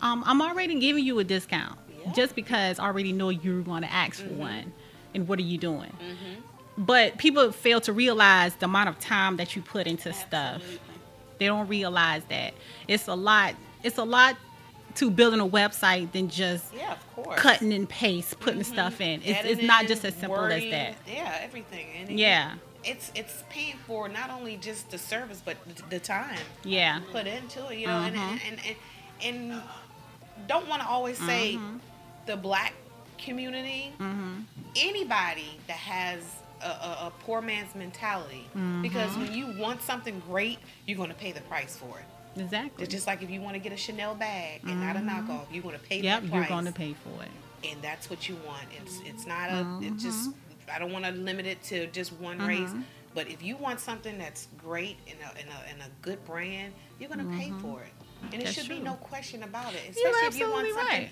Um, 0.00 0.22
I'm 0.26 0.42
already 0.42 0.78
giving 0.80 1.04
you 1.04 1.18
a 1.20 1.24
discount 1.24 1.78
Yeah. 2.04 2.12
just 2.12 2.34
because 2.34 2.78
I 2.78 2.84
already 2.86 3.12
know 3.12 3.28
you're 3.28 3.62
going 3.62 3.82
to 3.82 3.92
ask 3.92 4.16
for 4.20 4.28
Mhm. 4.28 4.36
one. 4.36 4.72
And 5.14 5.28
what 5.28 5.38
are 5.38 5.42
you 5.42 5.58
doing? 5.58 5.92
Mm-hmm. 6.72 6.84
But 6.84 7.18
people 7.18 7.52
fail 7.52 7.80
to 7.82 7.92
realize 7.92 8.54
the 8.56 8.66
amount 8.66 8.88
of 8.88 8.98
time 8.98 9.36
that 9.36 9.54
you 9.56 9.62
put 9.62 9.86
into 9.86 10.12
stuff. 10.12 10.62
They 11.38 11.46
don't 11.46 11.68
realize 11.68 12.22
that 12.28 12.54
it's 12.88 13.08
a 13.08 13.14
lot. 13.14 13.54
It's 13.82 13.98
a 13.98 14.04
lot 14.04 14.36
to 14.96 15.10
building 15.10 15.40
a 15.40 15.46
website 15.48 16.12
than 16.12 16.28
just 16.28 16.72
Yeah, 16.74 16.92
of 16.92 17.14
course. 17.24 17.40
cutting 17.40 17.72
and 17.72 17.88
paste, 17.88 18.38
putting 18.40 18.60
Mhm. 18.60 18.66
stuff 18.66 19.00
in. 19.00 19.22
It's, 19.22 19.44
it's 19.44 19.62
not 19.62 19.86
just 19.86 20.04
as 20.04 20.14
simple 20.14 20.36
wording, 20.38 20.72
as 20.72 20.94
that. 21.06 21.12
Yeah, 21.12 21.38
everything. 21.42 21.86
And 21.96 22.10
it- 22.10 22.18
Yeah, 22.18 22.54
it's 22.84 23.10
it's 23.14 23.42
paying 23.48 23.76
for 23.86 24.08
not 24.08 24.30
only 24.30 24.56
just 24.58 24.90
the 24.90 24.98
service 24.98 25.40
but 25.44 25.56
the, 25.66 25.82
the 25.90 25.98
time 25.98 26.38
yeah, 26.62 27.00
put 27.10 27.26
into 27.26 27.66
it. 27.70 27.78
You 27.78 27.86
know, 27.86 27.98
and, 28.00 28.14
Mhm. 28.16 28.40
and 28.48 28.60
and 28.66 28.76
and 29.52 29.62
don't 30.46 30.68
want 30.68 30.82
to 30.82 30.88
always 30.88 31.18
say 31.18 31.54
Mhm. 31.54 31.80
the 32.26 32.36
black 32.36 32.74
community. 33.18 33.92
hmm 33.98 34.40
Anybody 34.76 35.58
that 35.68 35.76
has 35.76 36.20
a, 36.62 36.66
a, 36.68 37.06
a 37.06 37.12
poor 37.24 37.40
man's 37.42 37.74
mentality, 37.74 38.46
because 38.82 39.10
Mhm. 39.12 39.18
when 39.18 39.32
you 39.34 39.58
want 39.60 39.82
something 39.82 40.20
great, 40.28 40.58
you're 40.86 40.96
going 40.96 41.08
to 41.10 41.14
pay 41.14 41.32
the 41.32 41.40
price 41.42 41.76
for 41.76 41.98
it. 41.98 42.40
exactly. 42.40 42.82
It's 42.84 42.92
just 42.94 43.06
like 43.06 43.22
if 43.22 43.28
you 43.30 43.40
want 43.42 43.54
to 43.54 43.60
get 43.60 43.72
a 43.72 43.76
Chanel 43.76 44.14
bag 44.14 44.62
and 44.64 44.80
not 44.80 44.96
a 44.96 45.00
Mhm. 45.00 45.08
knockoff, 45.28 45.46
you're 45.52 45.62
going 45.62 45.78
to 45.78 45.84
pay 45.84 46.00
the 46.00 46.08
price. 46.08 46.22
yep, 46.22 46.32
you're 46.34 46.46
going 46.48 46.64
to 46.64 46.72
pay 46.72 46.94
for 46.94 47.22
it. 47.22 47.30
and 47.70 47.80
that's 47.82 48.08
what 48.10 48.28
you 48.28 48.36
want. 48.46 48.64
It's 48.80 49.00
it's 49.04 49.24
not 49.26 49.50
a 49.50 49.78
it 49.82 49.96
just 49.98 50.30
Mm-hmm. 50.30 50.70
I 50.74 50.78
don't 50.78 50.92
want 50.92 51.04
to 51.04 51.10
limit 51.12 51.44
it 51.46 51.62
to 51.64 51.86
just 51.88 52.12
one 52.14 52.38
race, 52.38 52.70
but 53.14 53.28
if 53.28 53.42
you 53.42 53.56
want 53.56 53.78
something 53.80 54.16
that's 54.16 54.48
great 54.56 54.96
and 55.08 55.18
a, 55.20 55.38
and 55.40 55.48
a, 55.50 55.70
and 55.70 55.80
a 55.82 55.90
good 56.00 56.24
brand, 56.24 56.72
you're 56.98 57.08
gonna 57.10 57.36
pay 57.38 57.52
for 57.60 57.82
it, 57.82 57.92
and 58.22 58.34
it 58.34 58.36
Mm-hmm. 58.36 58.44
That's 58.44 58.54
should 58.54 58.68
be 58.68 58.78
no 58.80 58.94
question 58.94 59.42
about 59.42 59.74
it. 59.74 59.82
Especially 59.90 60.26
if 60.28 60.38
you 60.38 60.50
want 60.50 60.66
something. 60.68 60.86
right. 60.86 61.10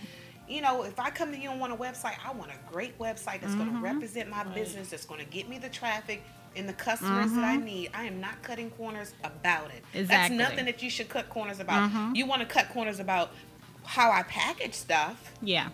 You 0.50 0.60
know, 0.60 0.82
if 0.82 0.98
I 0.98 1.10
come 1.10 1.30
to 1.32 1.38
you 1.38 1.50
and 1.52 1.60
want 1.60 1.72
a 1.72 1.76
website, 1.76 2.14
I 2.26 2.32
want 2.32 2.50
a 2.50 2.72
great 2.72 2.98
website 2.98 3.40
that's 3.40 3.54
going 3.54 3.68
Mm-hmm. 3.68 3.76
to 3.84 3.92
represent 3.92 4.28
my 4.28 4.42
Right. 4.42 4.54
business, 4.54 4.88
that's 4.90 5.04
going 5.06 5.20
to 5.24 5.26
get 5.30 5.48
me 5.48 5.58
the 5.58 5.68
traffic 5.68 6.22
and 6.56 6.68
the 6.68 6.72
customers 6.72 7.32
that 7.32 7.44
I 7.44 7.56
need. 7.56 7.90
I 7.94 8.04
am 8.04 8.20
not 8.20 8.42
cutting 8.42 8.70
corners 8.70 9.14
about 9.22 9.66
it. 9.70 9.82
Mm-hmm. 9.92 9.98
Exactly. 9.98 10.36
That's 10.38 10.50
nothing 10.50 10.64
that 10.66 10.82
you 10.82 10.90
should 10.90 11.08
cut 11.08 11.30
corners 11.30 11.60
about. 11.60 11.88
Mhm. 11.90 12.16
You 12.16 12.26
want 12.26 12.40
to 12.40 12.46
cut 12.46 12.68
corners 12.70 12.98
about 12.98 13.30
how 13.84 14.10
I 14.10 14.24
package 14.24 14.74
stuff 14.74 15.32
Yeah, 15.40 15.68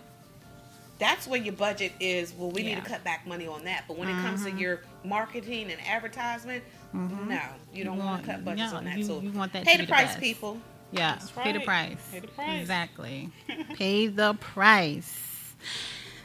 that's 0.99 1.27
where 1.27 1.41
your 1.41 1.53
budget 1.53 1.93
is. 1.99 2.33
Well, 2.33 2.51
we 2.51 2.61
need 2.63 2.75
to 2.75 2.81
cut 2.81 3.03
back 3.03 3.25
money 3.27 3.47
on 3.47 3.63
that. 3.65 3.85
But 3.87 3.97
when 3.97 4.07
it 4.09 4.13
comes 4.21 4.43
to 4.45 4.51
Mhm. 4.51 4.59
your 4.59 4.81
marketing 5.03 5.71
and 5.71 5.81
advertisement, 5.87 6.63
no, 6.93 7.41
you 7.73 7.83
don't 7.83 7.97
want 7.97 8.23
to 8.23 8.31
cut 8.31 8.45
budgets 8.45 8.71
yeah, 8.71 8.77
on 8.77 8.83
that. 8.85 8.91
Mm-hmm. 8.91 8.99
You, 8.99 9.05
so 9.05 9.21
you 9.21 9.31
want 9.31 9.53
that 9.53 9.65
pay 9.65 9.77
the 9.77 9.87
price, 9.87 10.09
best. 10.09 10.19
people. 10.19 10.59
Yeah, 10.91 11.15
That's 11.19 11.31
pay 11.31 11.51
the 11.51 11.59
price. 11.59 11.97
Pay 12.11 12.19
the 12.19 12.27
price. 12.27 12.61
Exactly. 12.61 13.29
pay 13.73 14.07
the 14.07 14.33
price. 14.35 15.55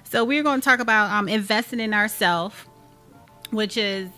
So 0.05 0.25
we're 0.25 0.43
going 0.43 0.61
to 0.61 0.65
talk 0.65 0.79
about 0.79 1.11
um, 1.11 1.29
investing 1.29 1.81
in 1.81 1.95
ourselves, 1.95 2.55
which 3.51 3.77
is 3.77 4.09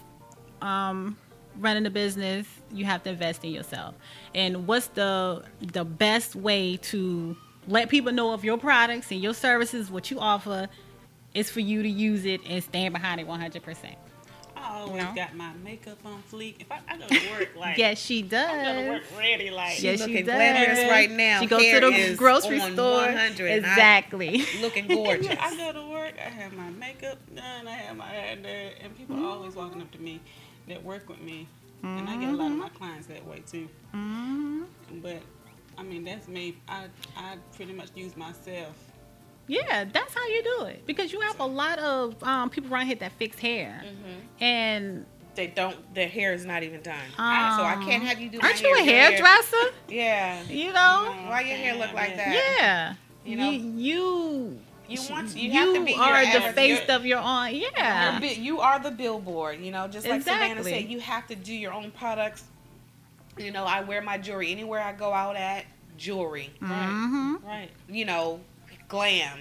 um, 0.60 1.16
running 1.58 1.86
a 1.86 1.90
business. 1.90 2.46
You 2.72 2.84
have 2.84 3.02
to 3.04 3.10
invest 3.10 3.44
in 3.44 3.52
yourself. 3.52 3.94
And 4.34 4.66
what's 4.66 4.88
the 4.88 5.44
the 5.60 5.84
best 5.84 6.34
way 6.36 6.76
to 6.78 7.36
let 7.66 7.88
people 7.88 8.12
know 8.12 8.32
of 8.32 8.44
your 8.44 8.58
products 8.58 9.10
and 9.10 9.22
your 9.22 9.34
services, 9.34 9.90
what 9.90 10.10
you 10.10 10.18
offer, 10.20 10.68
is 11.34 11.50
for 11.50 11.60
you 11.60 11.82
to 11.82 11.88
use 11.88 12.24
it 12.24 12.40
and 12.46 12.62
stand 12.62 12.92
behind 12.92 13.20
it 13.20 13.26
100%. 13.26 13.94
I 14.64 14.80
always 14.80 15.02
know? 15.02 15.12
got 15.14 15.34
my 15.36 15.52
makeup 15.62 15.98
on 16.04 16.22
fleek. 16.32 16.60
If 16.60 16.72
I, 16.72 16.80
I 16.88 16.96
go 16.96 17.06
to 17.08 17.30
work 17.30 17.48
like 17.58 17.78
Yes, 17.78 17.98
she 17.98 18.22
does. 18.22 18.48
I 18.50 18.56
go 18.64 18.72
to 18.80 18.80
does. 18.80 18.88
work 18.88 19.18
ready 19.18 19.50
like 19.50 19.82
Yes, 19.82 20.00
she 20.00 20.06
looking 20.06 20.24
does. 20.26 20.34
glamorous 20.36 20.78
right 20.90 21.10
now. 21.10 21.40
She 21.40 21.46
goes 21.46 21.62
Hair 21.62 21.80
to 21.80 21.90
the 21.90 21.96
is 21.96 22.18
grocery 22.18 22.60
on 22.60 22.72
store. 22.72 23.00
100, 23.02 23.50
and 23.50 23.66
I- 23.66 23.68
Exactly. 23.70 24.44
Looking 24.60 24.86
gorgeous. 24.86 25.26
Yeah, 25.26 25.36
I 25.40 25.56
go 25.56 25.72
to 25.72 25.90
work, 25.90 26.14
I 26.18 26.28
have 26.30 26.52
my 26.52 26.70
makeup 26.70 27.18
done, 27.34 27.68
I 27.68 27.72
have 27.72 27.96
my 27.96 28.06
hair 28.06 28.36
done, 28.36 28.46
and 28.82 28.96
people 28.96 29.16
Mm-hmm. 29.16 29.24
are 29.24 29.28
always 29.30 29.54
walking 29.54 29.80
up 29.82 29.90
to 29.92 29.98
me 30.00 30.20
that 30.68 30.82
work 30.82 31.08
with 31.08 31.20
me. 31.20 31.46
And 31.82 32.08
I 32.08 32.16
get 32.16 32.30
a 32.32 32.36
lot 32.36 32.50
of 32.50 32.56
my 32.56 32.70
clients 32.70 33.06
that 33.08 33.26
way 33.26 33.42
too. 33.46 33.68
hmm 33.92 34.62
But 35.02 35.20
I 35.76 35.82
mean 35.82 36.04
that's 36.04 36.28
me. 36.28 36.56
I 36.68 36.86
I 37.16 37.36
pretty 37.56 37.74
much 37.74 37.88
use 37.94 38.16
myself. 38.16 38.74
Yeah, 39.46 39.84
that's 39.92 40.14
how 40.14 40.26
you 40.26 40.42
do 40.58 40.64
it 40.66 40.86
because 40.86 41.12
you 41.12 41.20
have 41.20 41.38
a 41.40 41.46
lot 41.46 41.78
of 41.78 42.22
um, 42.22 42.48
people 42.50 42.72
around 42.72 42.86
here 42.86 42.96
that 42.96 43.12
fix 43.12 43.38
hair, 43.38 43.82
Mm-hmm. 43.84 44.42
and 44.44 45.06
they 45.34 45.48
don't. 45.48 45.76
Their 45.94 46.08
hair 46.08 46.32
is 46.32 46.44
not 46.46 46.62
even 46.62 46.80
done. 46.80 46.94
um, 47.18 47.58
so 47.58 47.64
I 47.64 47.82
can't 47.84 48.02
have 48.04 48.20
you 48.20 48.30
do. 48.30 48.38
Aren't 48.40 48.62
you 48.62 48.72
a 48.74 48.78
hair. 48.78 48.84
Your 48.86 48.94
hair- 48.94 49.10
hairdresser? 49.10 49.74
Yeah. 49.88 50.42
You 50.44 50.72
know, 50.72 51.14
Why 51.26 51.40
your 51.42 51.56
hair 51.56 51.74
look 51.74 51.92
like 51.92 52.16
that? 52.16 52.32
yeah. 52.58 52.94
You 53.24 53.36
know? 53.36 53.50
you 53.50 54.58
You 54.88 55.00
want 55.10 55.30
to- 55.30 55.38
you, 55.38 55.50
you 55.50 55.52
have 55.58 55.74
to 55.74 55.84
be 55.84 55.94
are 55.94 56.24
the 56.32 56.52
face 56.52 56.88
of 56.88 57.04
your 57.04 57.18
own. 57.18 57.54
Yeah, 57.54 58.20
you 58.20 58.60
are 58.60 58.78
the 58.78 58.90
billboard, 58.90 59.60
you 59.60 59.70
know, 59.72 59.88
just 59.88 60.06
like 60.06 60.22
Savannah 60.22 60.62
said, 60.62 60.84
you 60.88 61.00
have 61.00 61.26
to 61.28 61.34
do 61.34 61.52
your 61.54 61.72
own 61.72 61.90
products. 61.90 62.44
You 63.36 63.50
know, 63.50 63.64
I 63.64 63.80
wear 63.80 64.00
my 64.02 64.16
jewelry 64.18 64.52
anywhere 64.52 64.80
I 64.80 64.92
go 64.92 65.12
out 65.12 65.36
at, 65.36 65.64
jewelry, 65.98 66.50
mm-hmm. 66.60 67.36
Right. 67.44 67.70
you 67.88 68.04
know, 68.04 68.40
glam, 68.94 69.40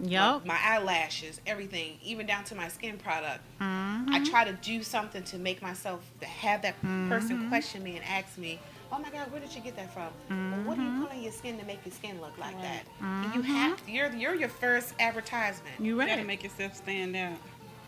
Yep. 0.00 0.46
my 0.46 0.58
eyelashes, 0.62 1.40
everything, 1.44 1.98
even 2.04 2.24
down 2.24 2.44
to 2.44 2.54
my 2.54 2.68
skin 2.68 2.96
product. 2.98 3.40
Mm-hmm. 3.60 4.14
I 4.14 4.22
try 4.24 4.44
to 4.44 4.52
do 4.52 4.82
something 4.84 5.24
to 5.24 5.38
make 5.38 5.60
myself 5.60 6.00
to 6.20 6.26
have 6.26 6.62
that 6.62 6.76
person 7.08 7.38
Mhm. 7.38 7.48
question 7.48 7.82
me 7.82 7.96
and 7.96 8.04
ask 8.04 8.38
me, 8.38 8.60
"Oh 8.92 8.98
my 9.00 9.10
God, 9.10 9.30
where 9.32 9.40
did 9.40 9.52
you 9.54 9.60
get 9.60 9.74
that 9.76 9.92
from? 9.92 10.10
Well, 10.30 10.60
what 10.64 10.76
do 10.76 10.82
you 10.84 10.90
Mhm. 10.90 11.00
put 11.02 11.10
on 11.10 11.20
your 11.22 11.32
skin 11.32 11.58
to 11.58 11.64
make 11.64 11.84
your 11.84 11.92
skin 11.94 12.20
look 12.20 12.38
like 12.38 12.54
Right. 12.54 12.62
that?" 12.62 12.84
And 13.24 13.34
you 13.34 13.42
Mhm. 13.42 13.46
have 13.56 13.80
you're 13.88 14.12
you're 14.14 14.34
your 14.36 14.48
first 14.48 14.94
advertisement. 15.00 15.80
You 15.80 16.00
You 16.00 16.06
gotta 16.06 16.22
make 16.24 16.44
yourself 16.44 16.76
stand 16.76 17.16
out. 17.16 17.38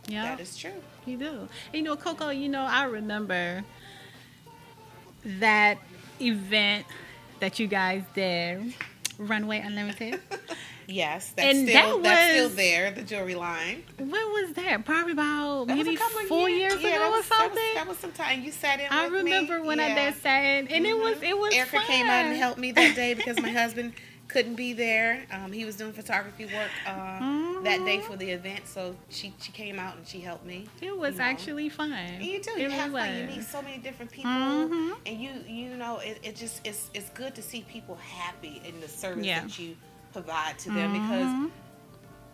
Yeah. 0.09 0.23
That 0.25 0.41
is 0.41 0.57
true. 0.57 0.83
You 1.07 1.17
do. 1.17 1.33
And, 1.69 1.75
you 1.75 1.83
know, 1.83 1.97
Coco, 1.97 2.31
you 2.31 2.49
know, 2.49 2.63
I 2.65 2.85
remember 2.85 3.63
that 5.25 5.79
event 6.21 6.87
that 7.41 7.59
you 7.59 7.67
guys 7.67 8.03
did, 8.15 8.75
Runway 9.19 9.61
Unlimited. 9.61 10.21
Yes, 10.87 11.33
that's 11.37 11.57
And 11.59 11.69
still 11.69 11.99
that 11.99 12.03
that's 12.03 12.33
still 12.33 12.49
there. 12.51 12.91
The 12.91 13.03
jewelry 13.03 13.35
line. 13.35 13.85
when 13.99 14.11
was 14.11 14.53
that? 14.55 14.85
Probably 14.85 15.13
about 15.13 15.67
That 15.69 15.77
maybe 15.77 15.97
four 16.29 16.49
years, 16.51 16.75
Yeah, 16.81 16.89
ago 16.91 16.99
that 16.99 17.09
or 17.09 17.11
was, 17.11 17.29
that 17.29 17.39
something. 17.39 17.57
was- 17.63 17.75
That 17.75 17.89
was, 17.89 17.99
some 17.99 18.13
time. 18.13 18.43
You 18.43 18.53
sat 18.53 18.81
in. 18.81 18.87
I 18.91 19.09
with 19.09 19.25
me. 19.25 19.33
remember 19.33 19.63
when 19.63 19.81
I 19.81 19.89
Yeah. 19.89 20.11
did 20.11 20.23
sat, 20.23 20.41
and 20.71 20.87
it 20.87 20.97
was 20.99 21.23
it 21.23 21.39
was 21.39 21.55
Erica 21.55 21.77
fun. 21.79 21.87
came 21.87 22.07
out 22.07 22.27
and 22.27 22.37
helped 22.37 22.59
me 22.59 22.73
that 22.73 22.95
day 22.95 23.15
because 23.19 23.41
my 23.41 23.51
husband 23.51 23.93
couldn't 24.27 24.55
be 24.57 24.73
there. 24.73 25.27
Um, 25.31 25.53
he 25.53 25.65
was 25.67 25.77
doing 25.77 25.93
photography 25.93 26.47
work 26.47 26.71
uh, 26.87 27.19
that 27.63 27.85
day 27.85 27.99
Mhm. 27.99 28.03
for 28.05 28.17
the 28.17 28.31
event, 28.31 28.67
so 28.67 28.97
she 29.11 29.33
she 29.41 29.53
came 29.53 29.79
out 29.79 29.97
and 29.97 30.07
she 30.09 30.21
helped 30.21 30.45
me. 30.47 30.67
It 30.81 30.97
was 30.97 31.13
you 31.15 31.19
know. 31.19 31.25
actually 31.25 31.69
fun. 31.69 31.93
And 31.93 32.23
you 32.25 32.43
do. 32.43 32.51
It 32.57 32.61
You 32.63 32.71
have 32.71 32.91
fun. 32.93 33.17
You 33.17 33.25
meet 33.27 33.45
so 33.45 33.63
many 33.63 33.79
different 33.79 34.11
people, 34.11 34.31
Mhm. 34.31 34.97
and 35.07 35.21
you 35.21 35.31
you 35.47 35.77
know 35.77 35.99
it, 35.99 36.19
it 36.23 36.37
just 36.37 36.61
it's 36.67 36.91
it's 36.95 37.11
good 37.11 37.35
to 37.37 37.43
see 37.43 37.63
people 37.63 37.97
happy 37.97 38.61
in 38.67 38.81
the 38.81 38.89
service 38.89 39.25
Yeah. 39.27 39.41
that 39.43 39.59
you 39.59 39.77
provide 40.19 40.57
to 40.61 40.71
them 40.71 40.93
because 40.93 41.31
Mhm. 41.33 41.51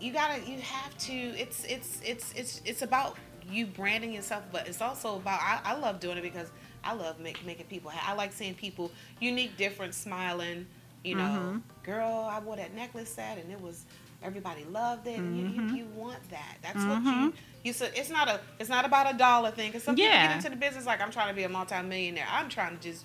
you 0.00 0.12
gotta 0.12 0.38
you 0.48 0.60
have 0.60 0.96
to 0.98 1.12
it's 1.14 1.64
it's 1.64 2.00
it's 2.04 2.32
it's 2.34 2.60
it's 2.66 2.82
about 2.82 3.16
you 3.50 3.66
branding 3.66 4.12
yourself 4.12 4.42
but 4.52 4.68
it's 4.68 4.80
also 4.82 5.16
about 5.16 5.40
i, 5.42 5.60
I 5.64 5.74
love 5.74 5.98
doing 5.98 6.18
it 6.18 6.22
because 6.22 6.50
i 6.84 6.92
love 6.94 7.18
make, 7.18 7.44
making 7.44 7.66
people 7.66 7.90
i 8.06 8.12
like 8.12 8.32
seeing 8.32 8.54
people 8.54 8.92
unique 9.18 9.56
different 9.56 9.94
smiling 9.94 10.66
you 11.02 11.14
know 11.16 11.24
Mhm. 11.54 11.62
girl 11.82 12.28
i 12.30 12.38
wore 12.38 12.56
that 12.56 12.74
necklace 12.74 13.08
set 13.08 13.38
and 13.38 13.50
it 13.50 13.60
was 13.60 13.86
everybody 14.22 14.64
loved 14.64 15.06
it 15.06 15.18
and 15.18 15.36
you, 15.38 15.46
you, 15.46 15.62
you 15.74 15.84
want 15.96 16.18
that 16.30 16.56
that's 16.62 16.84
what 16.84 16.98
you 17.02 17.10
Mhm. 17.10 17.32
you 17.64 17.72
said 17.72 17.90
it's 17.96 18.10
not 18.10 18.28
a 18.28 18.40
it's 18.58 18.68
not 18.68 18.84
about 18.84 19.12
a 19.12 19.16
dollar 19.16 19.50
thing 19.50 19.68
because 19.70 19.82
some 19.82 19.96
people 19.96 20.10
get 20.28 20.36
into 20.36 20.50
the 20.50 20.56
business 20.56 20.84
like 20.84 21.00
i'm 21.00 21.10
trying 21.10 21.28
to 21.28 21.34
be 21.34 21.44
a 21.44 21.48
multimillionaire 21.48 22.26
i'm 22.30 22.50
trying 22.50 22.76
to 22.76 22.82
just 22.82 23.04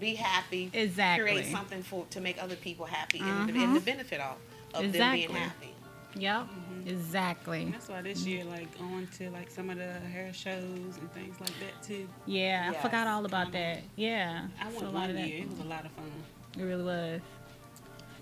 be 0.00 0.14
happy 0.14 0.70
Exactly. 0.72 1.30
create 1.30 1.46
something 1.46 1.82
for 1.82 2.04
to 2.10 2.20
make 2.20 2.42
other 2.42 2.56
people 2.56 2.86
happy 2.86 3.20
and, 3.20 3.48
the, 3.48 3.52
Mhm. 3.52 3.64
and 3.64 3.76
the 3.76 3.80
benefit 3.80 4.20
of, 4.20 4.36
of 4.74 4.80
them 4.82 4.84
Exactly. 4.90 5.26
being 5.26 5.38
happy 5.38 5.66
Yep. 6.16 6.48
Mhm. 6.48 6.88
Exactly. 6.88 7.62
And 7.62 7.74
that's 7.74 7.88
why 7.88 8.02
this 8.02 8.26
year, 8.26 8.42
like 8.44 8.76
going 8.78 9.06
to 9.18 9.30
like 9.30 9.48
some 9.48 9.70
of 9.70 9.78
the 9.78 9.92
hair 9.92 10.32
shows 10.32 10.96
and 10.98 11.12
things 11.12 11.38
like 11.40 11.52
that 11.60 11.80
too. 11.86 12.08
Yeah, 12.26 12.72
I 12.72 12.82
forgot 12.82 13.06
all 13.06 13.24
about 13.24 13.52
that. 13.52 13.82
Yeah. 13.94 14.48
I 14.60 14.72
So 14.72 14.76
went 14.80 14.82
a 14.82 14.84
lot 14.86 14.92
one 15.02 15.10
of 15.10 15.16
that. 15.16 15.28
year. 15.28 15.42
It 15.42 15.50
was 15.50 15.60
a 15.60 15.64
lot 15.64 15.84
of 15.84 15.92
fun. 15.92 16.10
It 16.58 16.62
really 16.64 16.82
was. 16.82 17.20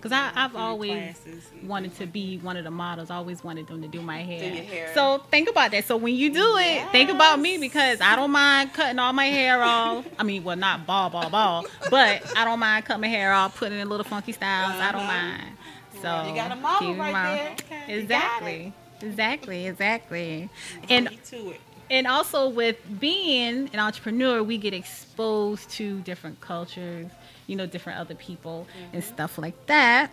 Cause 0.01 0.13
I, 0.13 0.31
I've 0.35 0.55
always 0.55 1.17
wanted 1.65 1.95
to 1.97 2.07
be 2.07 2.39
one 2.39 2.57
of 2.57 2.63
the 2.63 2.71
models. 2.71 3.11
I 3.11 3.17
always 3.17 3.43
wanted 3.43 3.67
them 3.67 3.83
to 3.83 3.89
do 3.89 4.01
my 4.01 4.19
hair. 4.19 4.55
your 4.55 4.63
hair. 4.65 4.91
So 4.95 5.19
think 5.31 5.51
about 5.51 5.73
that. 5.73 5.87
So 5.87 5.97
when 5.97 6.15
you 6.15 6.33
do 6.33 6.57
it, 6.59 6.89
think 6.93 7.11
about 7.11 7.41
me 7.41 7.59
because 7.59 8.01
I 8.01 8.15
don't 8.15 8.31
mind 8.31 8.73
cutting 8.75 9.01
all 9.01 9.13
my 9.13 9.25
hair 9.25 9.61
off. 9.61 10.07
I 10.17 10.23
mean, 10.23 10.45
well, 10.45 10.57
not 10.57 10.87
ball, 10.87 11.11
ball, 11.11 11.31
ball, 11.31 11.67
but 11.91 12.23
I 12.37 12.45
don't 12.45 12.61
mind 12.61 12.85
cutting 12.85 13.01
my 13.01 13.09
hair 13.09 13.33
off, 13.33 13.57
putting 13.57 13.79
in 13.81 13.89
little 13.89 14.05
funky 14.05 14.31
styles. 14.33 14.75
I 14.81 14.93
don't 14.93 15.01
Uh-huh. 15.01 15.13
mind. 15.13 15.53
So 16.01 16.29
You 16.29 16.35
got 16.37 16.53
a 16.53 16.57
model 16.57 16.95
right 16.95 17.13
there. 17.37 17.53
Okay. 17.53 18.01
Exactly. 18.01 18.73
Exactly. 19.03 19.67
Exactly. 19.67 20.49
And 20.89 21.09
to 21.27 21.51
it. 21.51 21.61
and 21.91 22.07
also 22.07 22.49
with 22.49 22.77
being 23.01 23.69
an 23.73 23.81
entrepreneur 23.81 24.43
we 24.45 24.59
get 24.59 24.75
exposed 24.75 25.71
to 25.71 26.01
different 26.03 26.41
cultures 26.41 27.11
you 27.49 27.57
know 27.57 27.67
different 27.67 27.99
other 27.99 28.15
people 28.15 28.69
and 28.93 29.03
stuff 29.03 29.39
like 29.39 29.67
that. 29.67 30.13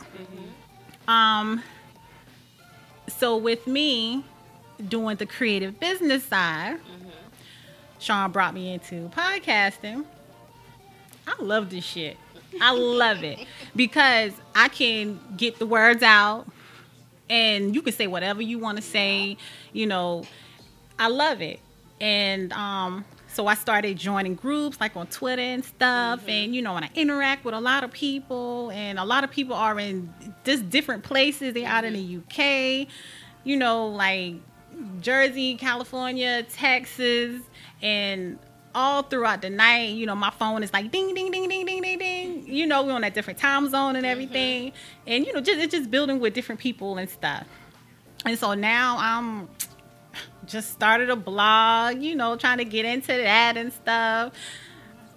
Um 1.07 1.61
so 3.07 3.37
with 3.37 3.67
me 3.67 4.25
doing 4.89 5.15
the 5.17 5.27
creative 5.27 5.79
business 5.79 6.23
side 6.23 6.79
sean 7.99 8.31
brought 8.31 8.53
me 8.53 8.73
into 8.73 9.09
podcasting. 9.09 10.03
I 11.27 11.41
love 11.41 11.69
this 11.69 11.83
shit. 11.83 12.17
I 12.59 12.71
love 12.71 13.23
it. 13.23 13.39
Because 13.75 14.33
i 14.55 14.69
can 14.69 15.19
get 15.37 15.59
the 15.59 15.65
words 15.65 16.01
out 16.01 16.47
and 17.29 17.75
you 17.75 17.81
can 17.81 17.93
say 17.93 18.07
whatever 18.07 18.41
you 18.41 18.57
want 18.57 18.77
to 18.77 18.81
say 18.81 19.37
you 19.73 19.85
know 19.85 20.23
I 20.97 21.07
love 21.07 21.41
it. 21.41 21.59
And 21.99 22.53
um, 22.53 23.05
so 23.35 23.47
I 23.47 23.55
started 23.55 23.97
joining 23.97 24.35
groups 24.35 24.79
like 24.79 24.95
on 24.95 25.07
Twitter 25.07 25.41
and 25.41 25.63
stuff. 25.63 26.21
Mm-hmm. 26.21 26.29
And, 26.29 26.55
you 26.55 26.61
know, 26.61 26.77
and 26.77 26.85
I 26.85 26.89
interact 26.95 27.43
with 27.43 27.53
a 27.53 27.59
lot 27.59 27.83
of 27.83 27.91
people. 27.91 28.71
And 28.71 28.97
a 28.97 29.03
lot 29.03 29.25
of 29.25 29.31
people 29.31 29.55
are 29.55 29.77
in 29.77 30.13
just 30.45 30.69
different 30.69 31.03
places. 31.03 31.53
They're 31.53 31.67
out 31.67 31.83
in 31.83 31.93
mm-hmm. 31.93 32.21
the 32.37 32.83
UK, 32.83 32.87
you 33.43 33.57
know, 33.57 33.87
like 33.87 34.35
Jersey, 35.01 35.55
California, 35.55 36.43
Texas, 36.43 37.41
and 37.81 38.39
all 38.73 39.03
throughout 39.03 39.41
the 39.41 39.49
night, 39.49 39.95
you 39.95 40.05
know, 40.05 40.15
my 40.15 40.31
phone 40.31 40.63
is 40.63 40.71
like 40.71 40.91
ding, 40.91 41.13
ding, 41.13 41.29
ding, 41.29 41.49
ding, 41.49 41.65
ding, 41.65 41.81
ding, 41.81 41.99
ding. 41.99 42.47
You 42.47 42.65
know, 42.65 42.83
we're 42.83 42.93
on 42.93 43.03
a 43.03 43.11
different 43.11 43.39
time 43.39 43.69
zone 43.69 43.97
and 43.97 44.05
mm-hmm. 44.05 44.11
everything. 44.11 44.71
And, 45.05 45.25
you 45.25 45.33
know, 45.33 45.41
just, 45.41 45.59
it's 45.59 45.73
just 45.73 45.91
building 45.91 46.21
with 46.21 46.33
different 46.33 46.61
people 46.61 46.97
and 46.97 47.09
stuff. 47.09 47.45
And 48.25 48.39
so 48.39 48.53
now 48.53 48.95
I'm 48.97 49.49
just 50.47 50.71
started 50.71 51.09
a 51.09 51.15
blog, 51.15 52.01
you 52.01 52.15
know, 52.15 52.35
trying 52.35 52.59
to 52.59 52.65
get 52.65 52.85
into 52.85 53.07
that 53.07 53.57
and 53.57 53.71
stuff. 53.73 54.33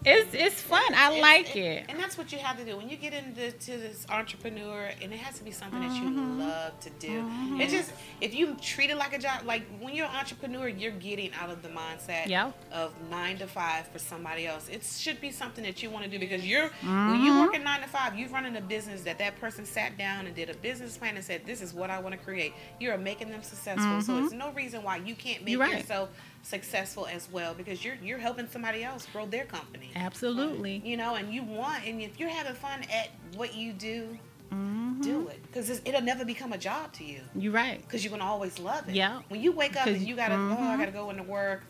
It's 0.04 0.32
it's 0.32 0.62
fun. 0.62 0.80
I 0.94 1.08
It's- 1.08 1.20
like 1.20 1.56
it. 1.56 1.84
And 1.88 1.98
that's 1.98 2.16
what 2.16 2.30
you 2.32 2.38
have 2.38 2.56
to 2.58 2.64
do 2.64 2.76
when 2.76 2.88
you 2.88 2.96
get 2.96 3.12
into 3.12 3.50
to 3.50 3.70
this 3.76 4.06
entrepreneur, 4.08 4.90
and 5.02 5.12
it 5.12 5.18
has 5.18 5.37
to 5.38 5.44
be 5.44 5.50
something 5.50 5.80
that 5.80 5.94
you 5.96 6.08
Mm-hmm. 6.08 6.38
love 6.40 6.78
to 6.80 6.90
do. 6.90 7.28
It's 7.61 7.72
just 7.72 7.90
if 8.20 8.32
you 8.32 8.54
treat 8.62 8.90
it 8.90 8.96
like 8.96 9.12
a 9.12 9.18
job, 9.18 9.42
like 9.44 9.62
when 9.80 9.94
you're 9.94 10.06
an 10.06 10.14
entrepreneur, 10.14 10.68
you're 10.68 10.92
getting 10.92 11.32
out 11.34 11.50
of 11.50 11.62
the 11.62 11.68
mindset 11.68 12.28
of 12.72 12.92
nine 13.11 13.38
to 13.38 13.46
five 13.48 13.88
for 13.88 13.98
somebody 13.98 14.46
else. 14.46 14.68
It 14.68 14.84
should 14.84 15.20
be 15.20 15.32
something 15.32 15.64
that 15.64 15.82
you 15.82 15.90
want 15.90 16.04
to 16.04 16.11
do 16.11 16.18
because 16.20 16.46
you're 16.46 16.68
when 16.68 16.70
Mm-hmm. 16.88 17.24
you 17.24 17.40
working 17.40 17.64
nine 17.64 17.80
to 17.80 17.88
five, 17.88 18.16
you're 18.16 18.28
running 18.28 18.56
a 18.56 18.61
business 18.61 19.02
that 19.02 19.18
that 19.18 19.38
person 19.40 19.66
sat 19.66 19.98
down 19.98 20.26
and 20.26 20.34
did 20.34 20.48
a 20.48 20.54
business 20.54 20.96
plan 20.96 21.16
and 21.16 21.24
said, 21.24 21.44
"This 21.44 21.61
is 21.61 21.74
what 21.74 21.90
I 21.90 21.98
want 21.98 22.12
to 22.16 22.24
create." 22.24 22.52
You're 22.78 22.96
making 22.98 23.30
them 23.30 23.42
successful, 23.42 24.00
so 24.00 24.22
it's 24.24 24.32
no 24.32 24.52
reason 24.52 24.82
why 24.84 24.98
you 24.98 25.14
can't 25.16 25.42
make 25.44 25.54
Mm-hmm. 25.54 25.61
Right. 25.61 25.78
yourself 25.80 26.11
successful 26.42 27.07
as 27.07 27.29
well 27.31 27.53
because 27.55 27.85
you're 27.85 27.96
you're 28.03 28.18
helping 28.18 28.46
somebody 28.48 28.83
else 28.85 29.07
grow 29.12 29.27
their 29.27 29.44
company 29.44 29.90
Absolutely. 29.96 30.81
you 30.85 30.96
know, 30.96 31.14
and 31.16 31.33
you 31.33 31.42
want, 31.42 31.85
and 31.87 32.01
if 32.01 32.18
you're 32.18 32.29
having 32.29 32.55
fun 32.55 32.81
at 32.92 33.11
what 33.37 33.55
you 33.55 33.72
do, 33.72 34.18
Mhm. 34.53 35.03
do 35.03 35.29
it 35.29 35.42
because 35.42 35.68
it'll 35.85 36.01
never 36.01 36.24
become 36.24 36.53
a 36.55 36.59
job 36.59 36.90
to 36.94 37.05
you 37.05 37.20
You're 37.35 37.53
right. 37.53 37.83
because 37.83 38.03
you're 38.03 38.11
gonna 38.11 38.24
always 38.24 38.59
love 38.59 38.88
it. 38.88 38.94
Yeah. 38.94 39.20
When 39.29 39.42
you 39.42 39.53
wake 39.53 39.77
up 39.77 39.87
and 39.87 40.01
you 40.01 40.16
gotta, 40.16 40.37
oh, 40.37 40.53
I 40.53 40.74
mhm. 40.74 40.79
gotta 40.79 40.90
go 40.92 41.11
into 41.11 41.22
work 41.24 41.64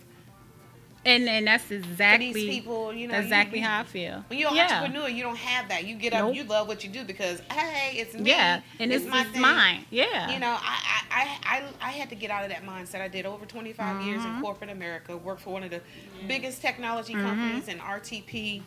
And 1.09 1.29
and 1.29 1.47
that's 1.47 1.65
for 1.65 1.75
exactly 1.75 2.33
these 2.33 2.49
people. 2.57 2.93
You 2.93 3.09
know, 3.09 3.19
exactly 3.19 3.61
you- 3.61 3.65
how 3.65 3.81
I 3.81 3.85
feel. 3.85 4.25
When 4.29 4.39
you're 4.39 4.51
an 4.51 4.57
yeah. 4.57 4.81
entrepreneur, 4.81 5.09
you 5.09 5.23
don't 5.23 5.37
have 5.39 5.69
that. 5.71 5.85
You 5.87 5.95
get 5.97 6.13
up, 6.13 6.27
Nope. 6.27 6.35
you 6.37 6.45
love 6.45 6.69
what 6.69 6.85
you 6.85 6.91
do 6.91 7.03
because 7.05 7.41
hey, 7.51 7.97
it's 7.99 8.15
me. 8.15 8.29
Yeah. 8.31 8.61
And 8.79 8.93
it's, 8.93 9.07
my 9.07 9.25
thing. 9.25 9.41
mine. 9.41 9.85
Yeah. 9.91 10.31
You 10.31 10.39
know, 10.39 10.57
I, 10.61 11.03
I, 11.11 11.39
I, 11.43 11.89
I, 11.89 11.91
had 11.93 12.11
to 12.11 12.15
get 12.15 12.31
out 12.31 12.45
of 12.45 12.51
that 12.51 12.65
mindset. 12.65 13.01
I 13.01 13.09
did 13.09 13.25
over 13.25 13.47
25 13.47 14.05
years 14.05 14.21
Mm-hmm. 14.23 14.37
in 14.37 14.43
corporate 14.43 14.71
America, 14.71 15.17
worked 15.17 15.41
for 15.41 15.51
one 15.53 15.63
of 15.63 15.71
the 15.71 15.81
biggest 16.27 16.61
technology 16.61 17.15
Mm-hmm. 17.15 17.27
companies 17.27 17.69
in 17.69 17.79
RTP, 17.79 18.63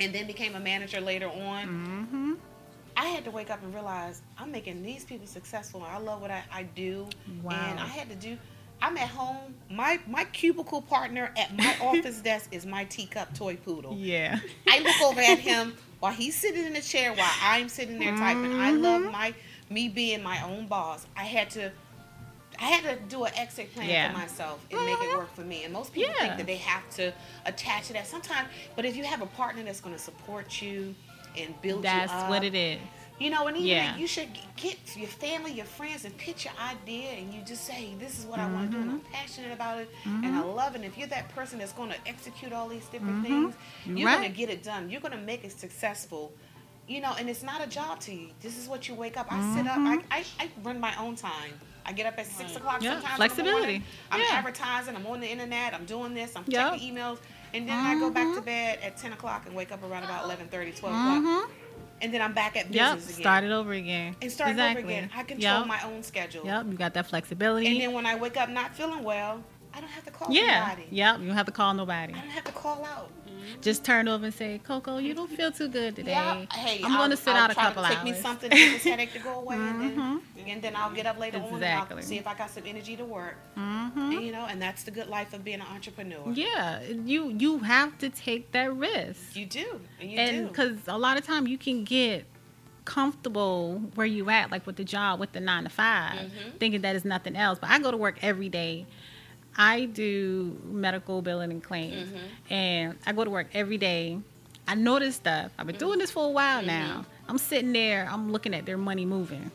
and 0.00 0.14
then 0.14 0.26
became 0.26 0.54
a 0.54 0.60
manager 0.60 1.00
later 1.00 1.28
on. 1.28 1.66
hmm 1.68 2.32
I 2.96 3.06
had 3.06 3.24
to 3.26 3.30
wake 3.30 3.48
up 3.50 3.62
and 3.62 3.72
realize 3.72 4.22
I'm 4.38 4.50
making 4.50 4.82
these 4.82 5.04
people 5.04 5.26
successful. 5.28 5.84
I 5.84 5.98
love 5.98 6.20
what 6.20 6.32
I, 6.32 6.42
I 6.52 6.62
do. 6.64 7.06
Wow. 7.44 7.52
And 7.52 7.78
I 7.78 7.86
had 7.86 8.08
to 8.08 8.16
do 8.16 8.36
I'm 8.80 8.96
at 8.96 9.08
home. 9.08 9.54
My 9.70 10.00
my 10.06 10.24
cubicle 10.24 10.82
partner 10.82 11.32
at 11.36 11.56
my 11.56 11.76
office 11.82 12.20
desk 12.20 12.48
is 12.52 12.64
my 12.66 12.84
teacup 12.84 13.34
toy 13.34 13.56
poodle. 13.56 13.94
Yeah. 13.96 14.38
I 14.68 14.78
look 14.80 15.00
over 15.02 15.20
at 15.20 15.38
him 15.38 15.74
while 16.00 16.12
he's 16.12 16.34
sitting 16.36 16.64
in 16.64 16.72
the 16.72 16.80
chair 16.80 17.12
while 17.12 17.30
I'm 17.42 17.68
sitting 17.68 17.98
there 17.98 18.16
typing. 18.16 18.54
I 18.58 18.70
love 18.72 19.02
Mm-hmm. 19.02 19.12
my 19.12 19.34
me 19.70 19.88
being 19.88 20.22
my 20.22 20.42
own 20.44 20.66
boss. 20.66 21.06
I 21.16 21.24
had 21.24 21.50
to 21.50 21.70
I 22.60 22.64
had 22.64 22.82
to 22.84 23.02
do 23.08 23.24
an 23.24 23.32
exit 23.36 23.72
plan 23.74 23.88
Yeah. 23.88 24.10
for 24.12 24.18
myself 24.18 24.64
and 24.70 24.84
make 24.84 24.98
it 25.00 25.16
work 25.16 25.32
for 25.34 25.42
me. 25.42 25.64
And 25.64 25.72
most 25.72 25.92
people 25.92 26.12
Yeah. 26.16 26.22
think 26.26 26.38
that 26.38 26.46
they 26.46 26.56
have 26.56 26.88
to 26.96 27.12
attach 27.46 27.88
to 27.88 27.92
that 27.92 28.06
sometimes. 28.06 28.48
But 28.74 28.84
if 28.84 28.96
you 28.96 29.04
have 29.04 29.22
a 29.22 29.26
partner 29.26 29.62
that's 29.62 29.80
going 29.80 29.94
to 29.94 30.00
support 30.00 30.60
you 30.62 30.94
and 31.36 31.54
build 31.62 31.82
That's 31.84 32.10
you 32.12 32.18
up, 32.18 32.28
what 32.30 32.42
it 32.42 32.54
is. 32.56 32.80
You 33.18 33.30
know, 33.30 33.46
and 33.48 33.56
even 33.56 33.68
Yeah. 33.68 33.96
you 33.96 34.06
should 34.06 34.28
get 34.56 34.78
your 34.96 35.08
family, 35.08 35.52
your 35.52 35.66
friends, 35.66 36.04
and 36.04 36.16
pitch 36.16 36.44
your 36.44 36.54
idea, 36.60 37.10
and 37.12 37.32
you 37.34 37.42
just 37.42 37.64
say, 37.64 37.94
"This 37.98 38.18
is 38.18 38.24
what 38.26 38.38
I 38.40 38.46
want 38.46 38.70
to 38.70 38.76
do, 38.76 38.80
and 38.82 38.90
I'm 38.90 39.00
Mm-hmm. 39.00 39.12
passionate 39.12 39.52
about 39.52 39.80
it, 39.80 39.90
and 40.22 40.36
I 40.36 40.40
love 40.42 40.74
it." 40.74 40.76
And 40.76 40.84
if 40.84 40.96
you're 40.96 41.08
that 41.08 41.28
person 41.34 41.58
that's 41.58 41.72
going 41.72 41.90
to 41.90 41.96
execute 42.06 42.52
all 42.52 42.68
these 42.68 42.86
different 42.86 43.22
Mm-hmm. 43.22 43.26
things, 43.42 43.54
you're 43.86 44.06
Right. 44.06 44.18
going 44.18 44.30
to 44.32 44.36
get 44.36 44.50
it 44.50 44.62
done. 44.62 44.88
You're 44.90 45.00
going 45.00 45.12
to 45.18 45.18
make 45.32 45.44
it 45.44 45.52
successful. 45.58 46.32
You 46.86 47.02
know, 47.02 47.14
and 47.18 47.28
it's 47.28 47.42
not 47.42 47.60
a 47.62 47.66
job 47.66 48.00
to 48.00 48.14
you. 48.14 48.28
This 48.40 48.56
is 48.56 48.66
what 48.66 48.88
you 48.88 48.94
wake 48.94 49.18
up. 49.18 49.26
I 49.30 49.40
sit 49.40 49.66
up. 49.66 49.76
I, 49.78 49.98
I, 50.10 50.24
I 50.40 50.50
run 50.62 50.80
my 50.80 50.94
own 50.98 51.16
time. 51.16 51.52
I 51.84 51.92
get 51.92 52.06
up 52.06 52.18
at 52.18 52.26
six 52.26 52.56
o'clock 52.56 52.82
Yeah, 52.82 52.92
sometimes. 52.94 53.16
flexibility. 53.16 53.60
Morning. 53.60 53.84
I'm 54.10 54.20
Yeah. 54.20 54.38
advertising. 54.38 54.96
I'm 54.96 55.06
on 55.06 55.20
the 55.20 55.26
internet. 55.28 55.74
I'm 55.74 55.84
doing 55.84 56.14
this. 56.14 56.34
I'm 56.34 56.44
Yep. 56.46 56.72
checking 56.72 56.94
emails, 56.94 57.18
and 57.52 57.68
then 57.68 57.78
I 57.84 57.94
go 57.96 58.08
back 58.10 58.28
Mm-hmm. 58.28 58.38
to 58.38 58.42
bed 58.42 58.78
at 58.82 58.96
ten 58.96 59.12
o'clock 59.12 59.44
and 59.46 59.54
wake 59.54 59.70
up 59.70 59.82
around 59.82 60.04
about 60.04 60.24
11, 60.24 60.48
30, 60.48 60.72
12 60.72 60.96
o'clock. 60.98 61.22
And 62.00 62.12
then 62.12 62.22
I'm 62.22 62.32
back 62.34 62.56
at 62.56 62.72
Yep. 62.72 62.96
business 62.96 63.14
again. 63.14 63.22
Start 63.22 63.44
it 63.44 63.50
over 63.50 63.72
again. 63.72 64.16
and 64.20 64.30
start 64.32 64.50
exactly. 64.50 64.82
over 64.84 64.92
again. 64.92 65.10
I 65.14 65.22
control 65.22 65.58
Yep. 65.58 65.66
my 65.66 65.82
own 65.84 66.02
schedule. 66.02 66.44
Yep. 66.44 66.66
You 66.66 66.72
got 66.74 66.94
that 66.94 67.06
flexibility. 67.06 67.66
And 67.66 67.80
then 67.80 67.92
when 67.92 68.06
I 68.06 68.14
wake 68.16 68.36
up 68.36 68.48
not 68.48 68.74
feeling 68.74 69.02
well, 69.02 69.42
I 69.74 69.80
don't 69.80 69.90
have 69.90 70.04
to 70.06 70.10
call 70.10 70.32
yeah. 70.32 70.66
anybody. 70.70 70.88
Yep. 70.90 71.20
You 71.20 71.26
don't 71.26 71.36
have 71.36 71.46
to 71.46 71.52
call 71.52 71.74
nobody. 71.74 72.14
I 72.14 72.18
don't 72.20 72.30
have 72.30 72.44
to 72.44 72.52
call 72.52 72.84
out. 72.84 73.10
Just 73.60 73.84
turn 73.84 74.08
over 74.08 74.26
and 74.26 74.34
say, 74.34 74.60
Coco, 74.62 74.98
you 74.98 75.14
don't 75.14 75.30
feel 75.30 75.50
too 75.52 75.68
good 75.68 75.96
today. 75.96 76.12
Yeah, 76.12 76.44
hey, 76.52 76.80
I'm 76.84 76.96
going 76.96 77.10
to 77.10 77.16
sit 77.16 77.28
I'll 77.34 77.44
out 77.44 77.50
a 77.50 77.54
couple 77.54 77.82
to 77.82 77.88
couple 77.88 77.96
take 77.96 77.98
hours. 78.14 78.16
me 78.16 78.22
something 78.22 78.50
to 78.50 78.56
this 78.56 78.84
headache 78.84 79.12
to 79.14 79.18
go 79.18 79.40
away, 79.40 79.56
and, 79.56 79.80
then, 79.80 79.96
Mhm. 79.96 80.20
and 80.48 80.62
then 80.62 80.76
I'll 80.76 80.90
get 80.94 81.06
up 81.06 81.18
later 81.18 81.38
on 81.38 81.44
and 81.44 81.54
Exactly. 81.54 81.96
I'll 81.96 82.02
see 82.02 82.18
if 82.18 82.26
I 82.26 82.34
got 82.34 82.50
some 82.50 82.64
energy 82.66 82.96
to 82.96 83.04
work. 83.04 83.36
Mhm. 83.56 83.96
And, 83.96 84.22
you 84.26 84.32
know, 84.32 84.46
and 84.46 84.60
that's 84.62 84.84
the 84.84 84.90
good 84.90 85.08
life 85.08 85.32
of 85.34 85.44
being 85.44 85.60
an 85.60 85.66
entrepreneur. 85.66 86.32
Yeah, 86.32 86.80
you 86.82 87.30
you 87.38 87.58
have 87.60 87.98
to 87.98 88.08
take 88.10 88.52
that 88.52 88.72
risk, 88.74 89.34
You 89.36 89.46
do, 89.46 89.80
and 90.00 90.10
you 90.10 90.18
and 90.18 90.48
because 90.48 90.78
a 90.86 90.98
lot 90.98 91.16
of 91.18 91.24
time 91.26 91.46
you 91.46 91.58
can 91.58 91.84
get 91.84 92.26
comfortable 92.84 93.82
where 93.96 94.06
you 94.06 94.30
at, 94.30 94.50
like 94.50 94.66
with 94.66 94.76
the 94.76 94.84
job, 94.84 95.20
with 95.20 95.32
the 95.32 95.40
nine 95.40 95.64
to 95.64 95.68
5 95.70 96.30
Mhm. 96.30 96.58
thinking 96.58 96.80
that 96.80 96.96
is 96.96 97.04
nothing 97.04 97.36
else. 97.36 97.58
But 97.58 97.68
I 97.70 97.78
go 97.78 97.90
to 97.90 97.96
work 97.96 98.18
every 98.22 98.48
day. 98.48 98.86
I 99.58 99.86
do 99.86 100.56
medical 100.64 101.20
billing 101.20 101.50
and 101.50 101.62
claims, 101.62 102.08
Mhm. 102.08 102.52
and 102.52 102.98
I 103.04 103.12
go 103.12 103.24
to 103.24 103.30
work 103.30 103.48
every 103.52 103.76
day. 103.76 104.18
I 104.68 104.74
know 104.76 104.98
this 105.00 105.16
stuff. 105.16 105.50
I've 105.58 105.66
been 105.66 105.76
doing 105.76 105.98
this 105.98 106.10
for 106.12 106.24
a 106.26 106.30
while 106.30 106.62
now. 106.62 107.04
I'm 107.28 107.38
sitting 107.38 107.72
there. 107.72 108.08
I'm 108.10 108.30
looking 108.30 108.54
at 108.54 108.64
their 108.66 108.78
money 108.78 109.04
moving. 109.04 109.50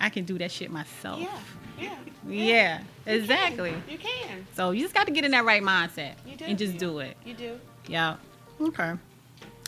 I 0.00 0.08
can 0.08 0.24
do 0.24 0.38
that 0.38 0.50
shit 0.50 0.70
myself. 0.70 1.20
Yeah, 1.20 1.38
yeah, 1.80 1.96
Yeah, 2.28 2.78
can. 3.04 3.14
exactly. 3.14 3.74
You 3.88 3.98
can. 3.98 4.46
So 4.54 4.70
you 4.72 4.82
just 4.82 4.94
got 4.94 5.06
to 5.06 5.12
get 5.12 5.24
in 5.24 5.30
that 5.32 5.44
right 5.44 5.62
mindset 5.62 6.14
You 6.26 6.36
do. 6.36 6.44
and 6.44 6.58
just 6.58 6.76
do 6.78 6.98
it. 7.00 7.16
You 7.24 7.34
do. 7.34 7.60
Yeah. 7.86 8.16
Okay. 8.60 8.92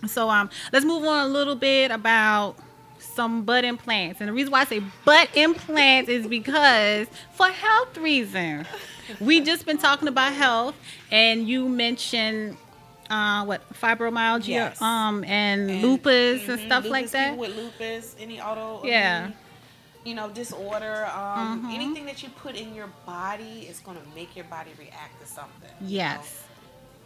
So 0.06 0.28
um, 0.28 0.50
let's 0.72 0.84
move 0.84 1.04
on 1.04 1.24
a 1.24 1.28
little 1.28 1.54
bit 1.56 1.90
about 1.90 2.56
some 3.04 3.42
butt 3.44 3.64
implants. 3.64 4.20
And 4.20 4.28
the 4.28 4.32
reason 4.32 4.52
why 4.52 4.62
I 4.62 4.64
say 4.64 4.82
butt 5.04 5.28
implants 5.36 6.08
is 6.08 6.26
because 6.26 7.06
for 7.32 7.46
health 7.46 7.96
reasons. 7.98 8.66
We 9.20 9.42
just 9.42 9.66
been 9.66 9.76
talking 9.76 10.08
about 10.08 10.32
health, 10.32 10.74
and 11.10 11.46
you 11.46 11.68
mentioned 11.68 12.56
uh, 13.10 13.44
what 13.44 13.60
fibromyalgia, 13.74 14.48
Yes. 14.48 14.80
um, 14.80 15.22
and, 15.24 15.70
And- 15.70 15.82
lupus 15.82 16.48
and 16.48 16.58
mhm, 16.58 16.66
stuff 16.66 16.84
lupus, 16.84 16.90
like 16.90 17.10
that. 17.10 17.36
With 17.36 17.54
lupus, 17.54 18.16
any 18.18 18.40
auto, 18.40 18.80
Yeah. 18.82 19.30
you 20.04 20.14
know, 20.14 20.30
disorder, 20.30 21.06
um, 21.14 21.64
Mhm. 21.66 21.74
anything 21.74 22.06
that 22.06 22.22
you 22.22 22.30
put 22.30 22.56
in 22.56 22.74
your 22.74 22.86
body 23.04 23.66
is 23.68 23.80
going 23.80 23.98
to 23.98 24.02
make 24.14 24.34
your 24.34 24.46
body 24.46 24.70
react 24.78 25.20
to 25.20 25.26
something. 25.26 25.68
you 25.82 25.98
know. 25.98 26.04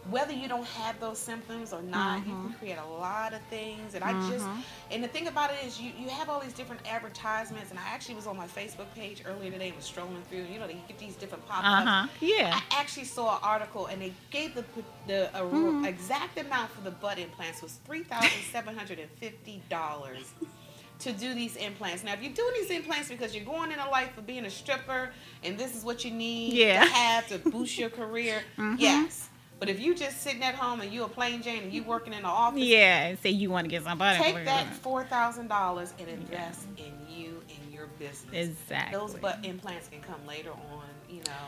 Whether 0.09 0.33
you 0.33 0.47
don't 0.47 0.65
have 0.65 0.99
those 0.99 1.17
symptoms 1.19 1.73
or 1.73 1.81
not, 1.81 2.19
you 2.25 2.33
Mm-hmm. 2.33 2.47
can 2.49 2.53
create 2.59 2.77
a 2.77 2.85
lot 2.99 3.33
of 3.33 3.41
things. 3.49 3.93
And 3.95 4.03
I 4.03 4.13
just, 4.29 4.45
and 4.91 5.03
the 5.03 5.07
thing 5.07 5.27
about 5.27 5.51
it 5.51 5.57
is, 5.65 5.79
you, 5.79 5.91
you 5.99 6.09
have 6.09 6.29
all 6.29 6.39
these 6.39 6.53
different 6.53 6.81
advertisements. 6.89 7.69
And 7.71 7.79
I 7.79 7.83
actually 7.87 8.15
was 8.15 8.27
on 8.27 8.37
my 8.37 8.47
Facebook 8.47 8.87
page 8.95 9.23
earlier 9.25 9.51
today, 9.51 9.71
was 9.75 9.85
strolling 9.85 10.21
through. 10.29 10.43
You 10.51 10.59
know, 10.59 10.67
they 10.67 10.77
get 10.87 10.97
these 10.99 11.15
different 11.15 11.45
pop 11.47 11.63
ups. 11.65 11.81
Uh 11.81 11.85
huh. 11.85 12.07
Yeah. 12.21 12.59
I 12.59 12.79
actually 12.81 13.05
saw 13.05 13.35
an 13.37 13.41
article 13.43 13.87
and 13.87 14.01
they 14.01 14.13
gave 14.31 14.55
the 14.55 14.63
the 15.07 15.29
Mm-hmm. 15.35 15.85
exact 15.85 16.39
amount 16.39 16.71
for 16.71 16.81
the 16.81 16.91
butt 16.91 17.17
implants 17.19 17.61
was 17.61 17.73
three 17.85 18.03
thousand 18.03 18.29
seven 18.51 18.75
hundred 18.75 18.99
and 18.99 19.09
fifty 19.11 19.61
dollars 19.69 20.31
to 20.99 21.11
do 21.13 21.33
these 21.33 21.55
implants. 21.55 22.03
Now, 22.03 22.13
if 22.13 22.21
you're 22.21 22.33
doing 22.33 22.51
these 22.59 22.69
implants 22.71 23.07
because 23.09 23.33
you're 23.35 23.45
going 23.45 23.71
in 23.71 23.79
a 23.79 23.89
life 23.89 24.17
of 24.17 24.27
being 24.27 24.45
a 24.45 24.49
stripper 24.49 25.11
and 25.43 25.57
this 25.57 25.75
is 25.75 25.83
what 25.83 26.03
you 26.03 26.11
need 26.11 26.53
Yeah. 26.53 26.83
to 26.83 26.89
have 26.89 27.27
to 27.27 27.37
boost 27.39 27.77
your 27.77 27.89
career, 27.89 28.41
Mhm. 28.57 28.75
yes. 28.79 29.28
But 29.59 29.67
if 29.69 29.79
you 29.79 29.93
just 29.93 30.21
sitting 30.21 30.41
at 30.43 30.55
home 30.55 30.79
and 30.81 30.91
you 30.91 31.03
a 31.03 31.07
plain 31.09 31.41
Jane 31.41 31.63
and 31.63 31.73
you 31.73 31.83
working 31.83 32.13
in 32.13 32.21
the 32.23 32.29
office, 32.29 32.61
Yeah. 32.61 33.07
And 33.07 33.19
say 33.19 33.29
you 33.31 33.49
want 33.49 33.65
to 33.65 33.69
get 33.69 33.83
some 33.83 33.97
butt 33.97 34.17
take 34.17 34.45
that 34.45 34.73
four 34.73 35.03
thousand 35.03 35.47
dollars 35.49 35.93
and 35.99 36.07
invest 36.07 36.65
in 36.77 36.93
you 37.13 37.41
and 37.63 37.73
your 37.73 37.87
business. 37.99 38.31
Exactly. 38.49 38.97
Those 38.97 39.15
butt 39.15 39.39
implants 39.43 39.89
can 39.89 40.01
come 40.01 40.25
later 40.27 40.51
on, 40.51 40.85
you 41.09 41.17
know. 41.25 41.47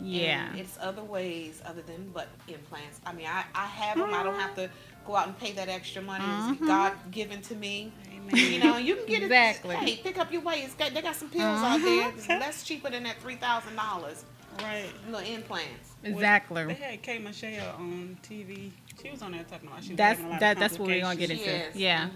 Yeah. 0.00 0.50
And 0.50 0.58
it's 0.58 0.76
other 0.80 1.04
ways 1.04 1.62
other 1.64 1.82
than 1.82 2.08
butt 2.10 2.26
implants. 2.48 3.00
I 3.06 3.12
mean, 3.12 3.26
I, 3.26 3.44
I 3.54 3.66
have 3.66 3.96
them. 3.96 4.12
I 4.12 4.24
don't 4.24 4.34
have 4.40 4.56
to 4.56 4.68
go 5.06 5.14
out 5.14 5.28
and 5.28 5.38
pay 5.38 5.52
that 5.52 5.68
extra 5.68 6.02
money. 6.02 6.24
It's 6.24 6.60
Mhm. 6.60 6.66
God 6.66 6.92
given 7.12 7.40
to 7.42 7.54
me. 7.54 7.92
Amen. 8.12 8.52
You 8.52 8.58
know, 8.58 8.76
you 8.78 8.96
can 8.96 9.06
get 9.06 9.22
Exactly. 9.22 9.76
it. 9.76 9.78
Hey, 9.78 9.96
pick 10.02 10.18
up 10.18 10.32
your 10.32 10.42
weight. 10.42 10.64
It's 10.64 10.74
got, 10.74 10.92
they 10.94 11.02
got 11.02 11.14
some 11.14 11.28
pills 11.30 11.60
out 11.62 11.80
there. 11.80 12.08
It's 12.16 12.28
less 12.28 12.64
cheaper 12.64 12.90
than 12.90 13.04
that 13.04 13.20
three 13.20 13.36
thousand 13.36 13.76
dollars. 13.76 14.24
Right. 14.58 14.90
Little 15.08 15.20
implants. 15.34 15.90
exactly. 16.04 16.64
They 16.64 16.74
had 16.74 17.02
K 17.02 17.18
Michelle 17.18 17.74
on 17.76 18.18
TV. 18.22 18.70
She 19.02 19.10
was 19.10 19.22
on 19.22 19.32
there 19.32 19.44
talking 19.44 19.68
about 19.68 19.82
she 19.82 19.90
was 19.90 19.96
That's 19.96 20.18
having 20.18 20.26
a 20.26 20.30
lot 20.30 20.40
that. 20.40 20.52
of 20.56 20.60
That's 20.60 20.78
what 20.78 20.88
we're 20.88 21.00
gonna 21.00 21.16
get 21.16 21.30
into. 21.30 21.44
She 21.44 21.50
is. 21.50 21.76
Yeah, 21.76 22.08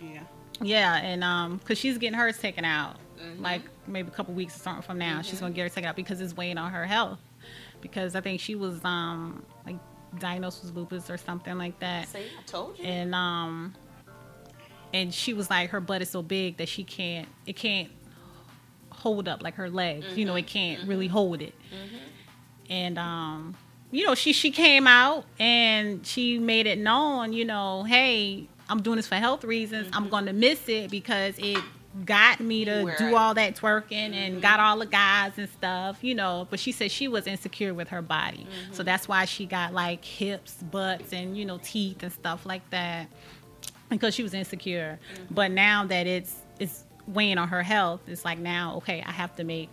Mhm. 0.00 0.14
Yeah. 0.14 0.20
yeah, 0.60 0.96
and 0.96 1.22
um, 1.24 1.58
cause 1.60 1.78
she's 1.78 1.98
getting 1.98 2.18
hers 2.18 2.38
taken 2.38 2.64
out, 2.64 2.96
Mhm. 3.20 3.40
like 3.40 3.62
maybe 3.86 4.08
a 4.08 4.10
couple 4.10 4.34
weeks 4.34 4.56
or 4.56 4.60
something 4.60 4.82
from 4.82 4.98
now. 4.98 5.22
She's 5.22 5.38
Mhm. 5.38 5.40
gonna 5.42 5.54
get 5.54 5.62
her 5.64 5.68
taken 5.68 5.88
out 5.88 5.96
because 5.96 6.20
it's 6.20 6.34
weighing 6.36 6.58
on 6.58 6.72
her 6.72 6.86
health. 6.86 7.20
Because 7.80 8.14
I 8.16 8.20
think 8.20 8.40
she 8.40 8.54
was 8.54 8.82
um 8.84 9.44
like 9.66 9.76
diagnosed 10.18 10.62
with 10.64 10.74
lupus 10.74 11.10
or 11.10 11.16
something 11.18 11.56
like 11.58 11.78
that, 11.80 12.08
See, 12.08 12.18
I 12.20 12.42
told 12.46 12.78
you. 12.78 12.84
and 12.84 13.14
um, 13.14 13.74
and 14.94 15.12
she 15.12 15.32
was 15.34 15.48
like 15.50 15.70
her 15.70 15.80
butt 15.80 16.02
is 16.02 16.10
so 16.10 16.22
big 16.22 16.56
that 16.58 16.68
she 16.68 16.84
can't 16.84 17.28
it 17.46 17.56
can't 17.56 17.90
hold 19.02 19.28
up 19.28 19.42
like 19.42 19.54
her 19.56 19.68
legs. 19.68 20.06
You 20.16 20.24
know, 20.24 20.36
it 20.36 20.42
mm-hmm, 20.42 20.48
can't 20.48 20.80
mm-hmm. 20.80 20.90
really 20.90 21.08
hold 21.08 21.42
it. 21.42 21.54
Mhm. 21.70 21.98
and 22.70 22.98
um 22.98 23.54
you 23.90 24.06
know 24.06 24.14
she 24.14 24.32
she 24.32 24.50
came 24.50 24.86
out 24.86 25.24
and 25.38 26.06
she 26.06 26.38
made 26.38 26.66
it 26.66 26.78
known 26.78 27.32
you 27.32 27.44
know 27.44 27.82
hey 27.82 28.46
i'm 28.68 28.80
doing 28.80 28.96
this 28.96 29.06
for 29.08 29.16
health 29.16 29.44
reasons 29.44 29.88
i'm 29.92 30.02
mm-hmm. 30.02 30.10
going 30.10 30.26
to 30.26 30.32
miss 30.32 30.68
it 30.68 30.90
because 30.90 31.34
it 31.38 31.58
got 32.06 32.40
me 32.40 32.64
to 32.64 32.84
Right. 32.84 32.96
do 32.96 33.16
all 33.16 33.34
that 33.34 33.54
twerking 33.56 34.14
and 34.14 34.40
got 34.40 34.60
all 34.60 34.78
the 34.78 34.86
guys 34.86 35.32
and 35.36 35.48
stuff 35.50 35.98
you 36.02 36.14
know 36.14 36.46
but 36.48 36.58
she 36.58 36.72
said 36.72 36.90
she 36.90 37.06
was 37.08 37.26
insecure 37.26 37.74
with 37.74 37.88
her 37.88 38.00
body 38.00 38.46
so 38.70 38.82
that's 38.82 39.06
why 39.08 39.26
she 39.26 39.44
got 39.44 39.74
like 39.74 40.02
hips 40.04 40.54
butts 40.70 41.12
and 41.12 41.36
you 41.36 41.44
know 41.44 41.58
teeth 41.62 42.02
and 42.02 42.12
stuff 42.12 42.46
like 42.46 42.68
that 42.70 43.08
because 43.90 44.14
she 44.14 44.22
was 44.22 44.32
insecure 44.32 44.98
but 45.30 45.50
now 45.50 45.84
that 45.84 46.06
it's 46.06 46.36
it's 46.58 46.84
weighing 47.06 47.38
on 47.38 47.48
her 47.48 47.62
health 47.62 48.00
it's 48.06 48.24
like 48.24 48.38
now 48.38 48.76
okay 48.76 49.02
i 49.06 49.10
have 49.12 49.34
to 49.36 49.44
make 49.44 49.70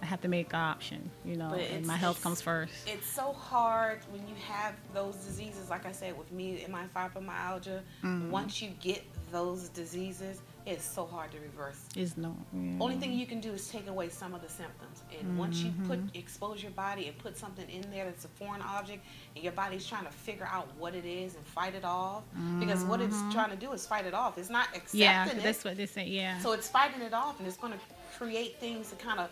I 0.00 0.04
have 0.06 0.20
to 0.22 0.28
make 0.28 0.52
an 0.52 0.58
option, 0.58 1.12
you 1.24 1.36
know, 1.36 1.54
and 1.54 1.86
my 1.86 1.94
health 1.96 2.20
comes 2.24 2.42
first. 2.42 2.74
it's 2.88 3.06
so 3.06 3.32
hard 3.32 4.00
when 4.10 4.26
you 4.26 4.34
have 4.48 4.74
those 4.92 5.14
diseases 5.14 5.70
like 5.70 5.86
i 5.86 5.92
said 5.92 6.18
with 6.18 6.32
me 6.32 6.60
and 6.64 6.72
my 6.72 6.86
fibromyalgia 6.94 7.82
Mm-hmm. 8.02 8.28
once 8.32 8.60
you 8.60 8.70
get 8.80 9.04
those 9.30 9.68
diseases 9.68 10.42
it's 10.64 10.84
so 10.84 11.04
hard 11.06 11.32
to 11.32 11.38
reverse 11.40 11.80
It's 11.96 12.16
not. 12.16 12.36
yeah. 12.52 12.76
only 12.80 12.96
thing 12.96 13.12
you 13.12 13.26
can 13.26 13.40
do 13.40 13.52
is 13.52 13.66
take 13.68 13.88
away 13.88 14.08
some 14.08 14.32
of 14.34 14.42
the 14.42 14.48
symptoms 14.48 15.02
and 15.18 15.36
once 15.36 15.58
you 15.58 15.72
put 15.88 15.98
Mm-hmm. 15.98 16.18
expose 16.18 16.62
your 16.62 16.70
body 16.72 17.08
and 17.08 17.18
put 17.18 17.36
something 17.36 17.68
in 17.68 17.82
there 17.90 18.04
that's 18.04 18.24
a 18.24 18.28
foreign 18.28 18.62
object 18.62 19.04
and 19.34 19.42
your 19.42 19.52
body's 19.52 19.84
trying 19.86 20.04
to 20.04 20.12
figure 20.12 20.48
out 20.52 20.68
what 20.78 20.94
it 20.94 21.04
is 21.04 21.34
and 21.34 21.44
fight 21.44 21.74
it 21.74 21.84
off 21.84 22.22
because 22.60 22.84
what 22.84 23.00
it's 23.00 23.16
trying 23.32 23.50
to 23.50 23.56
do 23.56 23.72
is 23.72 23.86
fight 23.86 24.06
it 24.06 24.14
off 24.14 24.38
it's 24.38 24.50
not 24.50 24.68
accepting 24.68 25.00
Mm-hmm. 25.00 25.36
yeah, 25.38 25.42
that's 25.42 25.64
what 25.64 25.76
they 25.76 25.86
say. 25.86 26.06
Yeah. 26.06 26.38
so 26.38 26.52
it's 26.52 26.68
fighting 26.68 27.02
it 27.02 27.12
off, 27.12 27.38
and 27.38 27.48
it's 27.48 27.56
going 27.56 27.72
to 27.72 27.78
create 28.18 28.58
things 28.60 28.90
to 28.90 28.96
kind 28.96 29.18
of 29.18 29.28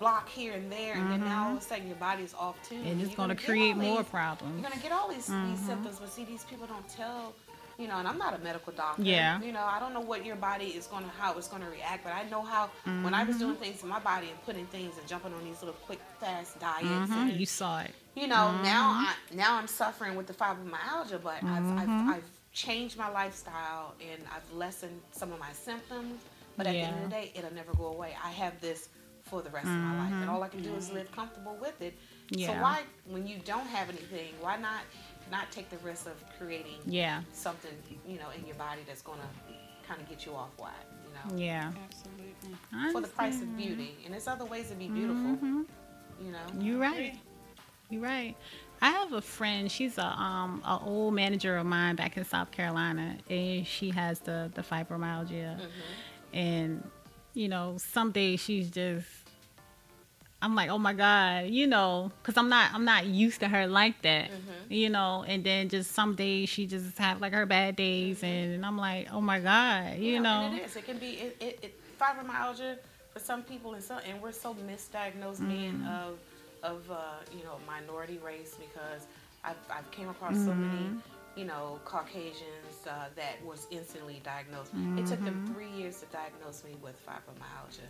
block 0.00 0.28
here 0.28 0.54
and 0.54 0.70
there, 0.72 0.94
and 0.94 1.10
then 1.12 1.20
now 1.20 1.48
all 1.48 1.52
of 1.56 1.58
a 1.58 1.64
sudden 1.64 1.86
your 1.86 1.96
body's 1.96 2.34
off 2.34 2.56
too. 2.68 2.74
Mm-hmm. 2.74 2.86
and 2.88 3.02
it's 3.02 3.14
going 3.14 3.28
to 3.28 3.36
create 3.36 3.76
more 3.76 3.98
these- 3.98 4.06
problems. 4.06 4.52
You're 4.54 4.68
going 4.68 4.80
to 4.80 4.82
get 4.82 4.90
all 4.92 5.08
these, 5.08 5.28
Mm-hmm. 5.28 5.50
these 5.50 5.60
symptoms, 5.66 5.98
but 6.00 6.08
see, 6.10 6.24
these 6.24 6.44
people 6.44 6.66
don't 6.66 6.88
tell. 6.88 7.34
You 7.78 7.88
know, 7.88 7.96
and 7.98 8.06
I'm 8.06 8.18
not 8.18 8.34
a 8.34 8.38
medical 8.38 8.72
doctor. 8.72 9.02
Yeah. 9.02 9.40
You 9.40 9.52
know, 9.52 9.64
I 9.64 9.80
don't 9.80 9.94
know 9.94 10.00
what 10.00 10.24
your 10.24 10.36
body 10.36 10.66
is 10.66 10.86
going 10.86 11.04
to, 11.04 11.10
how 11.10 11.36
it's 11.38 11.48
going 11.48 11.62
to 11.62 11.68
react, 11.70 12.04
but 12.04 12.12
I 12.14 12.22
know 12.28 12.42
how 12.42 12.70
when 13.02 13.14
I 13.14 13.24
was 13.24 13.38
doing 13.38 13.52
Mm-hmm. 13.54 13.62
things 13.62 13.80
to 13.80 13.86
my 13.86 13.98
body 14.00 14.28
and 14.30 14.42
putting 14.44 14.66
things 14.66 14.98
and 14.98 15.06
jumping 15.08 15.32
on 15.32 15.42
these 15.44 15.60
little 15.62 15.78
quick, 15.86 16.00
fast 16.20 16.60
diets, 16.60 17.10
Mhm, 17.10 17.30
and 17.30 17.40
You 17.40 17.46
saw 17.46 17.80
it. 17.80 17.92
you 18.14 18.26
know 18.26 18.52
now 18.62 18.92
Mm-hmm. 18.92 19.06
I, 19.06 19.14
now 19.34 19.56
i'm 19.56 19.66
suffering 19.66 20.16
with 20.16 20.26
the 20.26 20.34
fibromyalgia 20.34 21.22
but 21.22 21.42
I've, 21.42 21.78
I've, 21.80 21.88
I've 22.14 22.30
changed 22.52 22.98
my 22.98 23.08
lifestyle 23.08 23.94
and 24.10 24.20
i've 24.34 24.48
lessened 24.52 25.00
some 25.12 25.32
of 25.32 25.38
my 25.40 25.52
symptoms 25.52 26.20
but 26.58 26.66
at 26.66 26.72
the 26.74 26.78
end 26.78 26.96
of 26.96 27.02
the 27.04 27.08
day 27.08 27.32
it'll 27.34 27.54
never 27.54 27.72
go 27.74 27.86
away 27.86 28.14
i 28.22 28.30
have 28.30 28.60
this 28.60 28.90
for 29.22 29.40
the 29.40 29.48
rest 29.50 29.68
of 29.68 29.80
my 29.88 29.96
life 29.96 30.12
and 30.20 30.28
all 30.28 30.42
i 30.42 30.48
can 30.48 30.60
do 30.62 30.74
is 30.74 30.90
live 30.92 31.10
comfortable 31.12 31.56
with 31.60 31.80
it 31.80 31.94
Yeah. 32.28 32.48
so 32.48 32.52
Mm-hmm. 32.52 32.62
Why 32.62 32.78
when 33.06 33.26
you 33.26 33.38
don't 33.52 33.66
have 33.78 33.88
anything 33.88 34.30
why 34.42 34.56
not 34.58 34.82
not 35.32 35.50
take 35.50 35.68
the 35.70 35.78
risk 35.78 36.06
of 36.06 36.16
creating 36.38 36.78
Yeah. 36.86 37.22
something 37.32 37.72
you 38.06 38.18
know 38.20 38.28
in 38.38 38.46
your 38.46 38.56
body 38.56 38.82
that's 38.86 39.02
going 39.02 39.18
to 39.26 39.88
kind 39.88 40.00
of 40.00 40.08
get 40.08 40.24
you 40.26 40.32
off 40.34 40.50
whack 40.58 40.84
you 41.06 41.12
know 41.14 41.36
Yeah. 41.44 41.72
Absolutely. 41.88 42.92
For 42.92 43.00
the 43.00 43.08
price 43.08 43.40
of 43.42 43.56
beauty 43.56 43.96
and 44.04 44.12
there's 44.14 44.28
other 44.28 44.44
ways 44.44 44.68
to 44.68 44.74
be 44.76 44.88
beautiful 44.88 45.32
Mhm. 45.36 45.66
you 46.24 46.30
know 46.30 46.46
You're 46.60 46.78
right. 46.78 47.18
You're 47.90 48.02
right. 48.02 48.36
I 48.80 48.90
have 48.90 49.12
a 49.12 49.20
friend. 49.20 49.70
She's 49.70 49.96
a 49.98 50.06
um 50.06 50.62
a 50.64 50.78
old 50.82 51.14
manager 51.14 51.56
of 51.56 51.66
mine 51.66 51.94
back 51.96 52.16
in 52.16 52.24
South 52.24 52.50
Carolina, 52.50 53.16
and 53.30 53.66
she 53.66 53.90
has 53.90 54.18
the 54.20 54.50
the 54.54 54.62
fibromyalgia. 54.62 55.56
Mm-hmm. 55.56 56.36
And 56.36 56.90
you 57.34 57.48
know, 57.48 57.76
some 57.78 58.12
days 58.12 58.40
she's 58.40 58.70
just 58.70 59.06
I'm 60.42 60.54
like, 60.54 60.70
oh 60.70 60.78
my 60.78 60.92
god, 60.92 61.48
you 61.48 61.66
know, 61.66 62.12
because 62.22 62.36
I'm 62.36 62.48
not 62.48 62.72
I'm 62.74 62.84
not 62.84 63.06
used 63.06 63.40
to 63.40 63.48
her 63.48 63.66
like 63.66 64.02
that, 64.02 64.30
Mm-hmm. 64.30 64.72
you 64.72 64.90
know. 64.90 65.24
And 65.26 65.44
then 65.44 65.68
just 65.68 65.92
some 65.92 66.14
days 66.16 66.48
she 66.48 66.66
just 66.66 66.98
have 66.98 67.20
like 67.20 67.32
her 67.32 67.46
bad 67.46 67.76
days, 67.76 68.22
and 68.22 68.64
I'm 68.66 68.76
like, 68.76 69.08
oh 69.12 69.20
my 69.20 69.40
god, 69.40 69.98
you 69.98 70.14
Yeah, 70.14 70.20
know. 70.20 70.46
and 70.46 70.54
it 70.54 70.64
is. 70.64 70.76
It 70.76 70.84
can 70.84 70.98
be 70.98 71.10
it, 71.12 71.36
it, 71.40 71.58
it 71.62 71.74
fibromyalgia 72.00 72.78
for 73.12 73.20
some 73.20 73.42
people, 73.42 73.74
and 73.74 73.82
so 73.82 73.98
and 73.98 74.20
we're 74.20 74.32
so 74.32 74.54
misdiagnosed 74.54 75.46
being 75.48 75.74
Mm-hmm. 75.74 75.86
of 75.86 76.18
of 76.62 76.90
uh, 76.90 76.96
you 77.36 77.44
know 77.44 77.58
minority 77.66 78.18
race 78.24 78.56
because 78.58 79.06
I've 79.44 79.56
I've 79.70 79.90
came 79.90 80.08
across 80.08 80.38
so 80.38 80.52
Mm-hmm. 80.52 80.60
many 80.60 80.90
you 81.36 81.44
know 81.44 81.78
Caucasians 81.84 82.86
uh, 82.86 83.06
that 83.16 83.44
was 83.44 83.66
instantly 83.70 84.20
diagnosed. 84.24 84.72
It 84.96 85.06
took 85.06 85.18
Mm-hmm. 85.20 85.24
them 85.24 85.40
three 85.54 85.70
years 85.70 86.00
to 86.00 86.06
diagnose 86.06 86.64
me 86.64 86.76
with 86.82 86.94
fibromyalgia, 87.06 87.88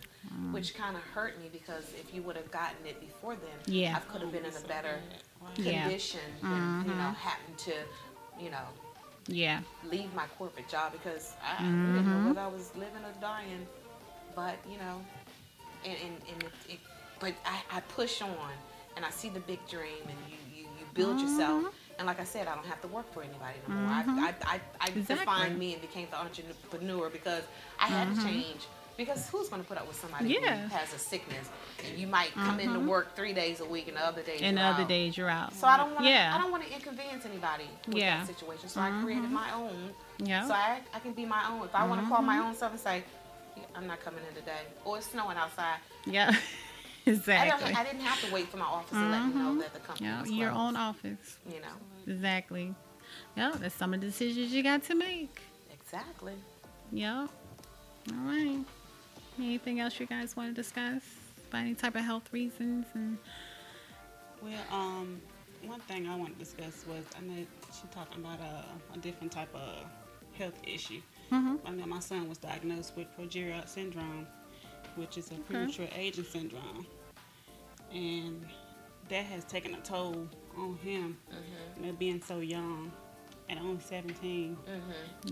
which 0.51 0.75
kind 0.75 0.95
of 0.95 1.01
hurt 1.03 1.39
me 1.41 1.49
because 1.51 1.93
if 1.99 2.13
you 2.13 2.21
would 2.23 2.35
have 2.37 2.51
gotten 2.51 2.85
it 2.85 2.99
before 2.99 3.35
then, 3.35 3.59
Yeah. 3.73 3.95
I 3.97 3.99
could 4.11 4.21
have 4.21 4.31
been 4.31 4.45
in 4.45 4.55
a 4.55 4.67
better 4.67 5.01
Yeah. 5.57 5.83
condition 5.83 6.21
than 6.41 6.61
you 6.85 6.95
know 6.95 7.11
happened 7.11 7.57
to 7.59 7.73
you 8.39 8.49
know 8.49 8.67
Yeah, 9.27 9.61
leave 9.89 10.13
my 10.13 10.25
corporate 10.37 10.67
job 10.69 10.91
because 10.93 11.33
I 11.41 11.63
didn't 11.91 12.09
know 12.11 12.19
whether 12.27 12.41
I 12.41 12.47
was 12.47 12.71
living 12.75 13.03
or 13.03 13.13
dying. 13.21 13.65
But 14.35 14.55
you 14.69 14.77
know, 14.77 15.01
and 15.85 15.97
and, 16.05 16.15
and 16.31 16.43
it, 16.43 16.51
it, 16.73 16.79
but 17.19 17.33
I, 17.45 17.77
I 17.77 17.79
push 17.81 18.21
on 18.21 18.51
and 18.95 19.05
I 19.05 19.09
see 19.11 19.29
the 19.29 19.39
big 19.41 19.59
dream 19.67 20.03
and 20.07 20.17
you 20.29 20.37
you, 20.55 20.63
you 20.79 20.85
build 20.93 21.21
yourself. 21.21 21.63
And 21.99 22.07
like 22.07 22.19
I 22.19 22.23
said, 22.23 22.47
I 22.47 22.55
don't 22.55 22.65
have 22.65 22.81
to 22.81 22.87
work 22.87 23.11
for 23.13 23.21
anybody 23.21 23.55
no 23.67 23.75
more. 23.75 23.91
I, 23.91 24.01
mm-hmm. 24.01 24.19
I, 24.19 24.33
I, 24.45 24.59
I 24.81 24.87
Exactly. 24.87 25.15
defined 25.15 25.59
me 25.59 25.73
and 25.73 25.81
became 25.81 26.07
the 26.09 26.19
entrepreneur 26.19 27.09
because 27.09 27.43
I 27.79 27.87
had 27.87 28.05
to 28.07 28.13
mm-hmm. 28.13 28.27
change. 28.27 28.61
Because 28.95 29.27
who's 29.29 29.49
going 29.49 29.61
to 29.61 29.67
put 29.67 29.77
up 29.79 29.87
with 29.87 29.99
somebody 29.99 30.29
Yeah. 30.29 30.55
who 30.55 30.67
has 30.75 30.93
a 30.93 30.99
sickness? 30.99 31.49
And 31.83 31.97
you 31.97 32.05
might 32.05 32.31
come 32.33 32.59
into 32.59 32.77
mm-hmm. 32.77 32.87
work 32.87 33.15
three 33.15 33.33
days 33.33 33.59
a 33.59 33.65
week 33.65 33.87
and 33.87 33.97
the 33.97 34.05
other 34.05 34.21
days 34.21 34.41
and 34.41 34.55
the 34.55 34.61
you're 34.61 34.69
other 34.69 34.83
out. 34.83 34.87
days 34.89 35.17
you're 35.17 35.29
out. 35.29 35.53
So 35.55 35.65
I 35.65 35.77
don't 35.77 35.93
want 35.95 36.05
to. 36.05 36.09
Yeah. 36.11 36.31
I 36.35 36.39
don't 36.39 36.51
want 36.51 36.63
to 36.63 36.71
inconvenience 36.73 37.25
anybody 37.25 37.65
with 37.87 37.97
Yeah. 37.97 38.17
that 38.17 38.27
situation. 38.27 38.69
So 38.69 38.81
I 38.81 38.91
created 39.03 39.31
my 39.31 39.51
own. 39.53 39.91
Yeah. 40.19 40.47
So 40.47 40.53
I, 40.53 40.81
I 40.93 40.99
can 40.99 41.13
be 41.13 41.25
my 41.25 41.43
own. 41.49 41.63
If 41.65 41.73
I 41.73 41.87
want 41.87 42.01
to 42.01 42.07
call 42.07 42.21
my 42.21 42.37
own 42.37 42.53
self 42.53 42.71
and 42.71 42.79
say, 42.79 43.03
I'm 43.75 43.87
not 43.87 43.99
coming 44.01 44.21
in 44.29 44.35
today, 44.35 44.61
or 44.85 44.97
it's 44.97 45.07
snowing 45.07 45.37
outside, 45.37 45.77
yeah, 46.05 46.35
I, 47.07 47.09
exactly. 47.11 47.65
don't, 47.73 47.77
I 47.77 47.83
didn't 47.83 48.01
have 48.01 48.21
to 48.27 48.33
wait 48.33 48.47
for 48.49 48.57
my 48.57 48.65
office 48.65 48.97
to 48.97 49.09
let 49.09 49.25
me 49.27 49.33
know 49.33 49.57
that 49.59 49.73
the 49.73 49.79
company 49.79 50.07
Yeah, 50.09 50.21
was 50.21 50.31
your 50.31 50.51
own 50.51 50.75
office. 50.75 51.37
You 51.47 51.59
know, 51.61 52.11
Exactly. 52.13 52.73
Yeah, 53.35 53.51
that's 53.59 53.75
some 53.75 53.93
of 53.93 54.01
the 54.01 54.07
decisions 54.07 54.51
you 54.51 54.63
got 54.63 54.83
to 54.83 54.95
make. 54.95 55.41
exactly. 55.71 56.33
Yeah. 56.91 57.27
All 58.09 58.15
right. 58.25 58.59
Anything 59.39 59.79
else 59.79 59.99
you 59.99 60.05
guys 60.05 60.35
want 60.35 60.55
to 60.55 60.61
discuss? 60.61 61.01
By 61.49 61.59
any 61.59 61.75
type 61.75 61.95
of 61.95 62.01
health 62.03 62.31
reasons? 62.31 62.85
And 62.93 63.17
Well, 64.41 64.53
um, 64.71 65.21
one 65.65 65.79
thing 65.81 66.07
I 66.07 66.15
want 66.15 66.33
to 66.33 66.39
discuss 66.39 66.85
was 66.87 67.03
I 67.17 67.21
know 67.21 67.45
she 67.71 67.87
talking 67.93 68.23
about 68.23 68.39
a, 68.39 68.65
a 68.93 68.97
different 68.99 69.31
type 69.31 69.53
of 69.55 69.85
health 70.37 70.59
issue. 70.65 71.01
Mhm. 71.31 71.59
I 71.65 71.71
know 71.71 71.85
my 71.85 71.99
son 71.99 72.27
was 72.27 72.37
diagnosed 72.37 72.93
with 72.97 73.07
progeria 73.17 73.67
syndrome, 73.67 74.27
which 74.95 75.17
is 75.17 75.31
a 75.31 75.35
premature 75.35 75.87
aging 75.95 76.25
syndrome, 76.25 76.85
and 77.93 78.45
that 79.09 79.25
has 79.25 79.43
taken 79.45 79.73
a 79.75 79.81
toll 79.81 80.27
on 80.57 80.77
him. 80.77 81.17
You 81.77 81.87
know, 81.87 81.93
being 81.93 82.21
so 82.21 82.39
young, 82.39 82.91
at 83.49 83.57
only 83.57 83.81
17, 83.81 84.57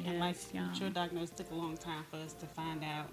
and 0.06 0.20
like 0.20 0.36
young. 0.54 0.66
premature 0.66 0.90
diagnosis 0.90 1.36
took 1.36 1.52
a 1.52 1.56
long 1.56 1.78
time 1.78 2.04
for 2.10 2.18
us 2.18 2.34
to 2.34 2.46
find 2.46 2.84
out 2.84 3.08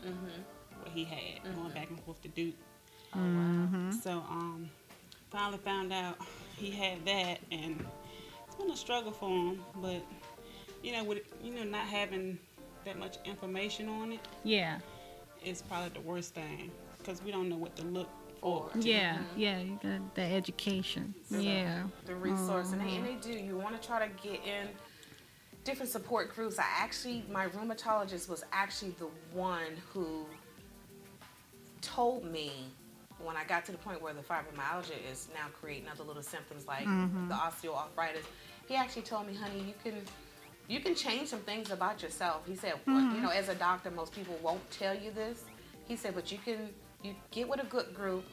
what 0.81 0.89
he 0.93 1.05
had, 1.05 1.43
going 1.55 1.73
back 1.73 1.91
and 1.91 2.01
forth 2.01 2.21
to 2.23 2.29
Duke. 2.29 2.55
Mm-hmm. 3.15 3.93
So 3.93 4.11
um, 4.29 4.69
finally 5.31 5.59
found 5.59 5.93
out 5.93 6.19
he 6.57 6.71
had 6.71 7.05
that, 7.07 7.39
and 7.51 7.85
it's 8.47 8.57
been 8.57 8.71
a 8.71 8.77
struggle 8.77 9.13
for 9.13 9.29
him. 9.29 9.63
But 9.77 10.03
you 10.83 10.93
know, 10.93 11.05
with 11.05 11.21
you 11.43 11.55
know 11.55 11.65
not 11.65 11.87
having 11.87 12.39
that 12.85 12.99
much 12.99 13.17
information 13.25 13.89
on 13.89 14.13
it 14.13 14.21
yeah, 14.45 14.79
is 15.45 15.63
probably 15.63 15.91
the 15.91 16.01
worst 16.01 16.35
thing 16.35 16.71
because 16.99 17.23
we 17.23 17.31
don't 17.31 17.49
know 17.49 17.57
what 17.57 17.77
to 17.77 17.85
look 17.85 18.09
for. 18.41 18.71
yeah, 18.79 19.19
yeah. 19.37 19.61
You 19.61 19.79
got 19.83 20.15
the 20.15 20.23
education. 20.23 21.15
Yeah. 21.31 21.85
The 22.07 22.15
resource, 22.15 22.73
and, 22.73 22.81
they, 22.81 22.87
uh-huh. 22.87 22.97
and 22.97 23.07
they 23.07 23.15
do. 23.15 23.33
You 23.33 23.57
want 23.57 23.81
to 23.81 23.87
try 23.87 24.07
to 24.07 24.13
get 24.23 24.41
in 24.45 24.69
different 25.65 25.91
support 25.91 26.35
groups. 26.35 26.59
I 26.59 26.67
actually, 26.77 27.25
my 27.31 27.47
rheumatologist 27.49 28.29
was 28.29 28.45
actually 28.53 28.95
the 28.99 29.09
one 29.33 29.73
who 29.93 30.27
told 31.81 32.25
me 32.25 32.53
when 33.23 33.37
I 33.37 33.45
got 33.45 33.65
to 33.67 33.73
the 33.73 33.79
point 33.79 34.01
where 34.01 34.15
the 34.15 34.23
fibromyalgia 34.23 35.11
is 35.11 35.29
now 35.35 35.47
creating 35.61 35.89
other 35.89 36.05
little 36.05 36.23
symptoms 36.23 36.67
like 36.67 36.87
mm-hmm. 36.87 37.29
the 37.29 37.35
osteoarthritis. 37.35 38.25
He 38.69 38.77
actually 38.77 39.03
told 39.03 39.27
me, 39.27 39.35
honey, 39.35 39.59
you 39.59 39.75
can 39.83 40.01
you 40.69 40.81
can 40.81 40.95
change 40.95 41.29
some 41.29 41.41
things 41.41 41.71
about 41.71 42.03
yourself. 42.03 42.47
He 42.47 42.55
said, 42.55 42.75
well, 42.87 42.97
mm-hmm. 42.97 43.17
you 43.17 43.21
know, 43.23 43.31
as 43.31 43.49
a 43.49 43.55
doctor, 43.55 43.91
most 43.91 44.13
people 44.13 44.39
won't 44.43 44.71
tell 44.71 44.95
you 44.95 45.11
this. 45.11 45.45
He 45.87 45.97
said, 45.97 46.15
but 46.15 46.31
you 46.31 46.39
can 46.45 46.69
you 47.03 47.15
get 47.31 47.49
with 47.49 47.63
a 47.63 47.67
good 47.67 47.95
group, 47.95 48.25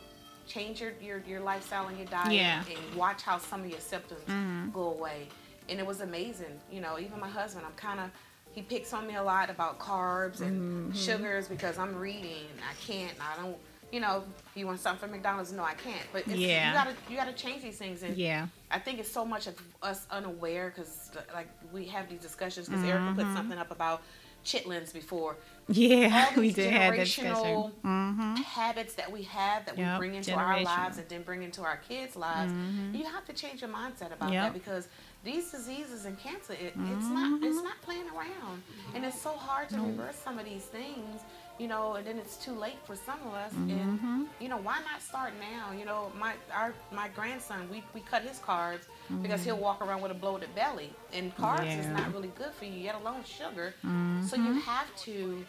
change 0.48 0.82
your 0.82 0.92
your, 1.02 1.24
your 1.26 1.40
lifestyle 1.40 1.88
and 1.88 1.98
your 1.98 2.08
diet, 2.08 2.34
Yeah. 2.34 2.64
and 2.70 2.96
watch 2.96 3.22
how 3.22 3.38
some 3.38 3.62
of 3.62 3.70
your 3.70 3.80
symptoms 3.80 4.22
mm-hmm. 4.28 4.72
go 4.72 4.92
away. 4.92 5.30
And 5.70 5.80
it 5.80 5.86
was 5.86 6.02
amazing. 6.02 6.60
You 6.72 6.82
know, 6.82 7.00
even 7.00 7.20
my 7.20 7.30
husband, 7.30 7.66
I'm 7.66 7.74
kind 7.74 8.00
of 8.00 8.12
he 8.52 8.62
picks 8.62 8.94
on 8.94 9.06
me 9.06 9.16
a 9.16 9.24
lot 9.24 9.50
about 9.50 9.80
carbs 9.80 10.40
and 10.40 10.92
mm-hmm. 10.92 10.98
sugars 10.98 11.48
because 11.48 11.78
I'm 11.78 11.96
reading. 11.96 12.48
I 12.70 12.74
can't. 12.86 13.14
I 13.20 13.42
don't. 13.42 13.58
You 13.96 14.02
know, 14.02 14.26
you 14.56 14.68
want 14.68 14.82
something 14.82 15.00
from 15.08 15.12
McDonald's? 15.12 15.54
No, 15.54 15.64
I 15.64 15.74
can't. 15.74 16.06
But 16.12 16.24
it's, 16.28 16.36
Yeah. 16.36 16.68
you 16.68 16.74
gotta 16.74 16.96
you 17.10 17.16
gotta 17.16 17.32
change 17.32 17.62
these 17.64 17.78
things. 17.78 18.04
And 18.04 18.18
Yeah. 18.18 18.48
I 18.70 18.78
think 18.78 19.00
it's 19.00 19.10
so 19.10 19.24
much 19.24 19.48
of 19.48 19.56
us 19.82 20.06
unaware 20.12 20.74
because 20.76 21.12
like 21.34 21.48
we 21.72 21.86
have 21.86 22.10
these 22.10 22.20
discussions 22.20 22.68
because 22.68 22.84
Erica 22.84 23.14
put 23.16 23.24
mm-hmm. 23.24 23.38
something 23.38 23.58
up 23.58 23.72
about 23.72 24.02
chitlins 24.44 24.92
before. 24.94 25.38
Yeah. 25.70 26.30
We 26.36 26.52
did 26.52 26.74
have 26.74 26.98
that 26.98 27.06
discussion. 27.06 27.72
Mm-hmm. 27.86 28.36
habits 28.36 28.96
that 28.96 29.10
we 29.10 29.24
have 29.24 29.66
that 29.66 29.78
we 29.78 29.86
bring 29.98 30.16
into 30.16 30.34
our 30.34 30.62
lives 30.62 30.98
and 30.98 31.08
then 31.08 31.24
bring 31.24 31.44
into 31.44 31.62
our 31.62 31.78
kids' 31.88 32.18
lives. 32.18 32.52
Mm-hmm. 32.52 32.96
You 32.96 33.06
have 33.06 33.24
to 33.28 33.34
change 33.34 33.62
your 33.62 33.70
mindset 33.70 34.12
about 34.12 34.34
Yep. 34.34 34.44
that 34.44 34.54
because 34.54 34.90
these 35.24 35.50
diseases 35.52 36.04
and 36.04 36.20
cancer, 36.20 36.52
it, 36.52 36.74
it's 36.76 37.08
not 37.18 37.42
it's 37.42 37.56
mm-hmm. 37.56 37.64
not 37.64 37.82
playing 37.82 38.10
around, 38.10 38.62
and 38.94 39.06
it's 39.06 39.22
so 39.22 39.32
hard 39.32 39.70
to 39.70 39.80
reverse 39.80 40.18
some 40.18 40.38
of 40.38 40.44
these 40.44 40.66
things. 40.66 41.22
You 41.58 41.70
know, 41.70 41.94
and 41.94 42.06
then 42.06 42.18
it's 42.18 42.36
too 42.36 42.52
late 42.52 42.78
for 42.84 42.98
some 42.98 43.20
of 43.26 43.34
us. 43.34 43.54
And 43.54 43.72
mm-hmm. 43.72 44.24
you 44.42 44.50
know, 44.50 44.58
why 44.58 44.80
not 44.92 45.02
start 45.02 45.32
now? 45.40 45.72
You 45.78 45.86
know, 45.86 46.12
my 46.20 46.34
our 46.54 46.74
my 46.92 47.08
grandson, 47.10 47.70
we, 47.72 47.82
we 47.94 48.02
cut 48.02 48.24
his 48.24 48.40
carbs 48.40 48.88
because 49.22 49.44
he'll 49.44 49.56
mm-hmm. 49.56 49.64
walk 49.64 49.82
around 49.82 50.02
with 50.02 50.12
a 50.12 50.16
bloated 50.16 50.54
belly, 50.54 50.92
and 51.14 51.34
carbs 51.38 51.80
is 51.80 51.88
not 51.88 52.14
really 52.14 52.32
good 52.38 52.54
for 52.54 52.66
you, 52.66 52.74
yet 52.74 52.96
alone 52.96 53.24
sugar. 53.24 53.74
So 53.82 53.88
you 53.88 54.44
mm-hmm. 54.44 54.60
have 54.60 54.94
to 55.04 55.46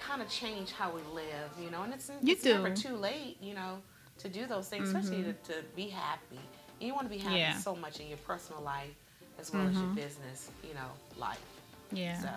kind 0.00 0.22
of 0.22 0.28
change 0.28 0.72
how 0.72 0.90
we 0.90 1.00
live, 1.14 1.50
you 1.62 1.70
know, 1.70 1.82
and 1.82 1.94
it's, 1.94 2.10
You 2.22 2.32
it's 2.32 2.44
never 2.44 2.70
too 2.70 2.96
late, 2.96 3.38
you 3.40 3.54
know, 3.54 3.78
to 4.18 4.28
do 4.28 4.46
those 4.46 4.68
things, 4.68 4.88
especially 4.88 5.22
to, 5.24 5.32
to 5.32 5.54
be 5.74 5.88
happy. 5.88 6.40
And 6.80 6.88
you 6.88 6.94
want 6.94 7.06
to 7.06 7.10
be 7.10 7.18
happy 7.18 7.38
Yeah. 7.38 7.56
so 7.58 7.74
much 7.74 8.00
in 8.00 8.08
your 8.08 8.18
personal 8.18 8.62
life 8.62 8.94
as 9.38 9.52
well 9.52 9.66
as 9.66 9.74
your 9.74 9.88
business, 9.88 10.50
you 10.62 10.74
know, 10.74 10.90
life. 11.18 11.40
Yeah. 11.92 12.20
So, 12.20 12.28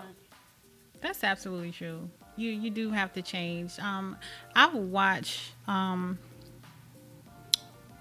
That's 1.01 1.23
absolutely 1.23 1.71
true. 1.71 2.09
You 2.39 2.51
you 2.51 2.69
do 2.69 2.91
have 2.91 3.13
to 3.13 3.21
change. 3.21 3.77
Um, 3.79 4.17
I 4.55 4.67
would 4.67 4.91
watch. 4.91 5.51
Um, 5.67 6.17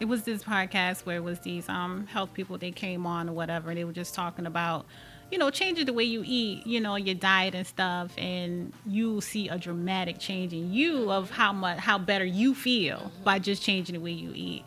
it 0.01 0.05
was 0.05 0.23
this 0.23 0.45
podcast 0.45 1.05
where 1.05 1.17
it 1.17 1.25
was 1.25 1.41
these 1.41 1.69
um 1.69 2.07
health 2.07 2.33
people 2.33 2.57
they 2.57 2.71
came 2.71 3.07
on 3.07 3.29
or 3.29 3.33
whatever, 3.33 3.71
and 3.71 3.79
they 3.79 3.85
were 3.85 3.93
just 3.93 4.15
talking 4.15 4.47
about, 4.47 4.87
you 5.33 5.39
know, 5.39 5.51
changing 5.51 5.87
the 5.87 5.93
way 5.93 6.05
you 6.05 6.23
eat, 6.25 6.67
you 6.67 6.81
know, 6.81 6.95
your 6.95 7.17
diet 7.17 7.55
and 7.55 7.67
stuff, 7.67 8.13
and 8.17 8.73
you 8.87 9.21
see 9.21 9.49
a 9.49 9.59
dramatic 9.59 10.19
change 10.21 10.53
in 10.53 10.73
you 10.73 11.11
of 11.11 11.31
how 11.31 11.53
much 11.53 11.79
how 11.79 11.99
better 11.99 12.25
you 12.25 12.55
feel 12.55 13.11
by 13.25 13.41
just 13.41 13.63
changing 13.63 13.95
the 13.95 14.01
way 14.01 14.13
you 14.13 14.33
eat, 14.35 14.65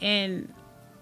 and 0.00 0.52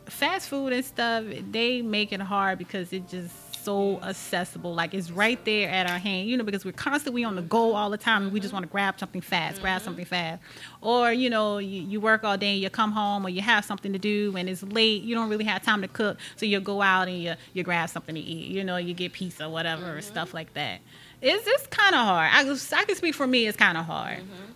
fast 0.07 0.49
food 0.49 0.73
and 0.73 0.85
stuff 0.85 1.23
they 1.51 1.83
make 1.83 2.13
it 2.13 2.21
hard 2.21 2.57
because 2.59 2.93
it 2.95 3.07
just 3.07 3.48
so 3.69 4.01
accessible. 4.03 4.75
Like 4.75 4.95
it's 4.95 5.11
right 5.11 5.43
there 5.45 5.69
at 5.69 5.91
our 5.91 5.99
hand 5.99 6.27
you 6.27 6.39
know 6.39 6.45
because 6.45 6.65
we're 6.65 6.73
constantly 6.73 7.23
on 7.23 7.37
the 7.37 7.43
go 7.43 7.75
all 7.75 7.91
the 7.91 7.99
time 7.99 8.23
and 8.23 8.33
we 8.33 8.41
just 8.41 8.55
want 8.55 8.63
to 8.63 8.69
grab 8.69 8.99
something 8.99 9.21
fast 9.21 9.61
grab 9.61 9.77
mm-hmm. 9.77 9.85
something 9.85 10.05
fast. 10.07 10.41
Or 10.81 11.13
you 11.13 11.29
know 11.29 11.59
you, 11.59 11.83
you 11.83 12.01
work 12.01 12.25
all 12.25 12.39
day 12.39 12.53
and 12.55 12.63
you 12.63 12.71
come 12.71 12.93
home 12.93 13.27
or 13.27 13.29
you 13.29 13.43
have 13.43 13.67
something 13.67 13.93
to 13.93 13.99
do 13.99 14.35
and 14.39 14.49
it's 14.49 14.63
late 14.63 15.03
you 15.03 15.15
don't 15.15 15.29
really 15.29 15.45
have 15.45 15.63
time 15.63 15.83
to 15.83 15.89
cook 15.89 16.17
so 16.37 16.47
you 16.47 16.61
go 16.61 16.81
out 16.81 17.09
and 17.09 17.23
you 17.23 17.35
you 17.53 17.63
grab 17.63 17.91
something 17.91 18.15
to 18.15 18.21
eat 18.21 18.47
you 18.49 18.65
know 18.65 18.79
you 18.79 18.95
get 18.95 19.13
pizza 19.13 19.51
whatever 19.51 19.85
or 19.85 19.99
mm-hmm. 19.99 20.13
stuff 20.13 20.33
like 20.33 20.55
that. 20.55 20.81
It's 21.21 21.47
it's 21.47 21.67
kind 21.67 21.95
of 21.95 22.01
hard. 22.01 22.31
I, 22.33 22.41
I 22.81 22.85
can 22.85 22.97
speak 22.97 23.15
for 23.15 23.27
me 23.27 23.47
it's 23.47 23.59
kind 23.59 23.77
of 23.77 23.85
hard 23.85 24.21
mm-hmm. 24.21 24.53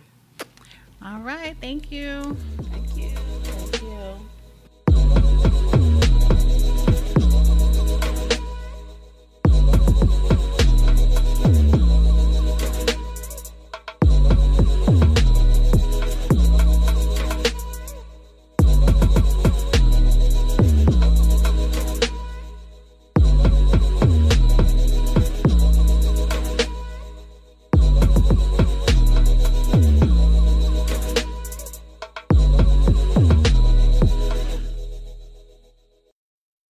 All 1.03 1.19
right. 1.19 1.55
Thank 1.61 1.89
you. 1.89 2.35
Thank 2.63 2.97
you. 2.97 3.09
Thank 3.09 3.81
you. 3.81 4.40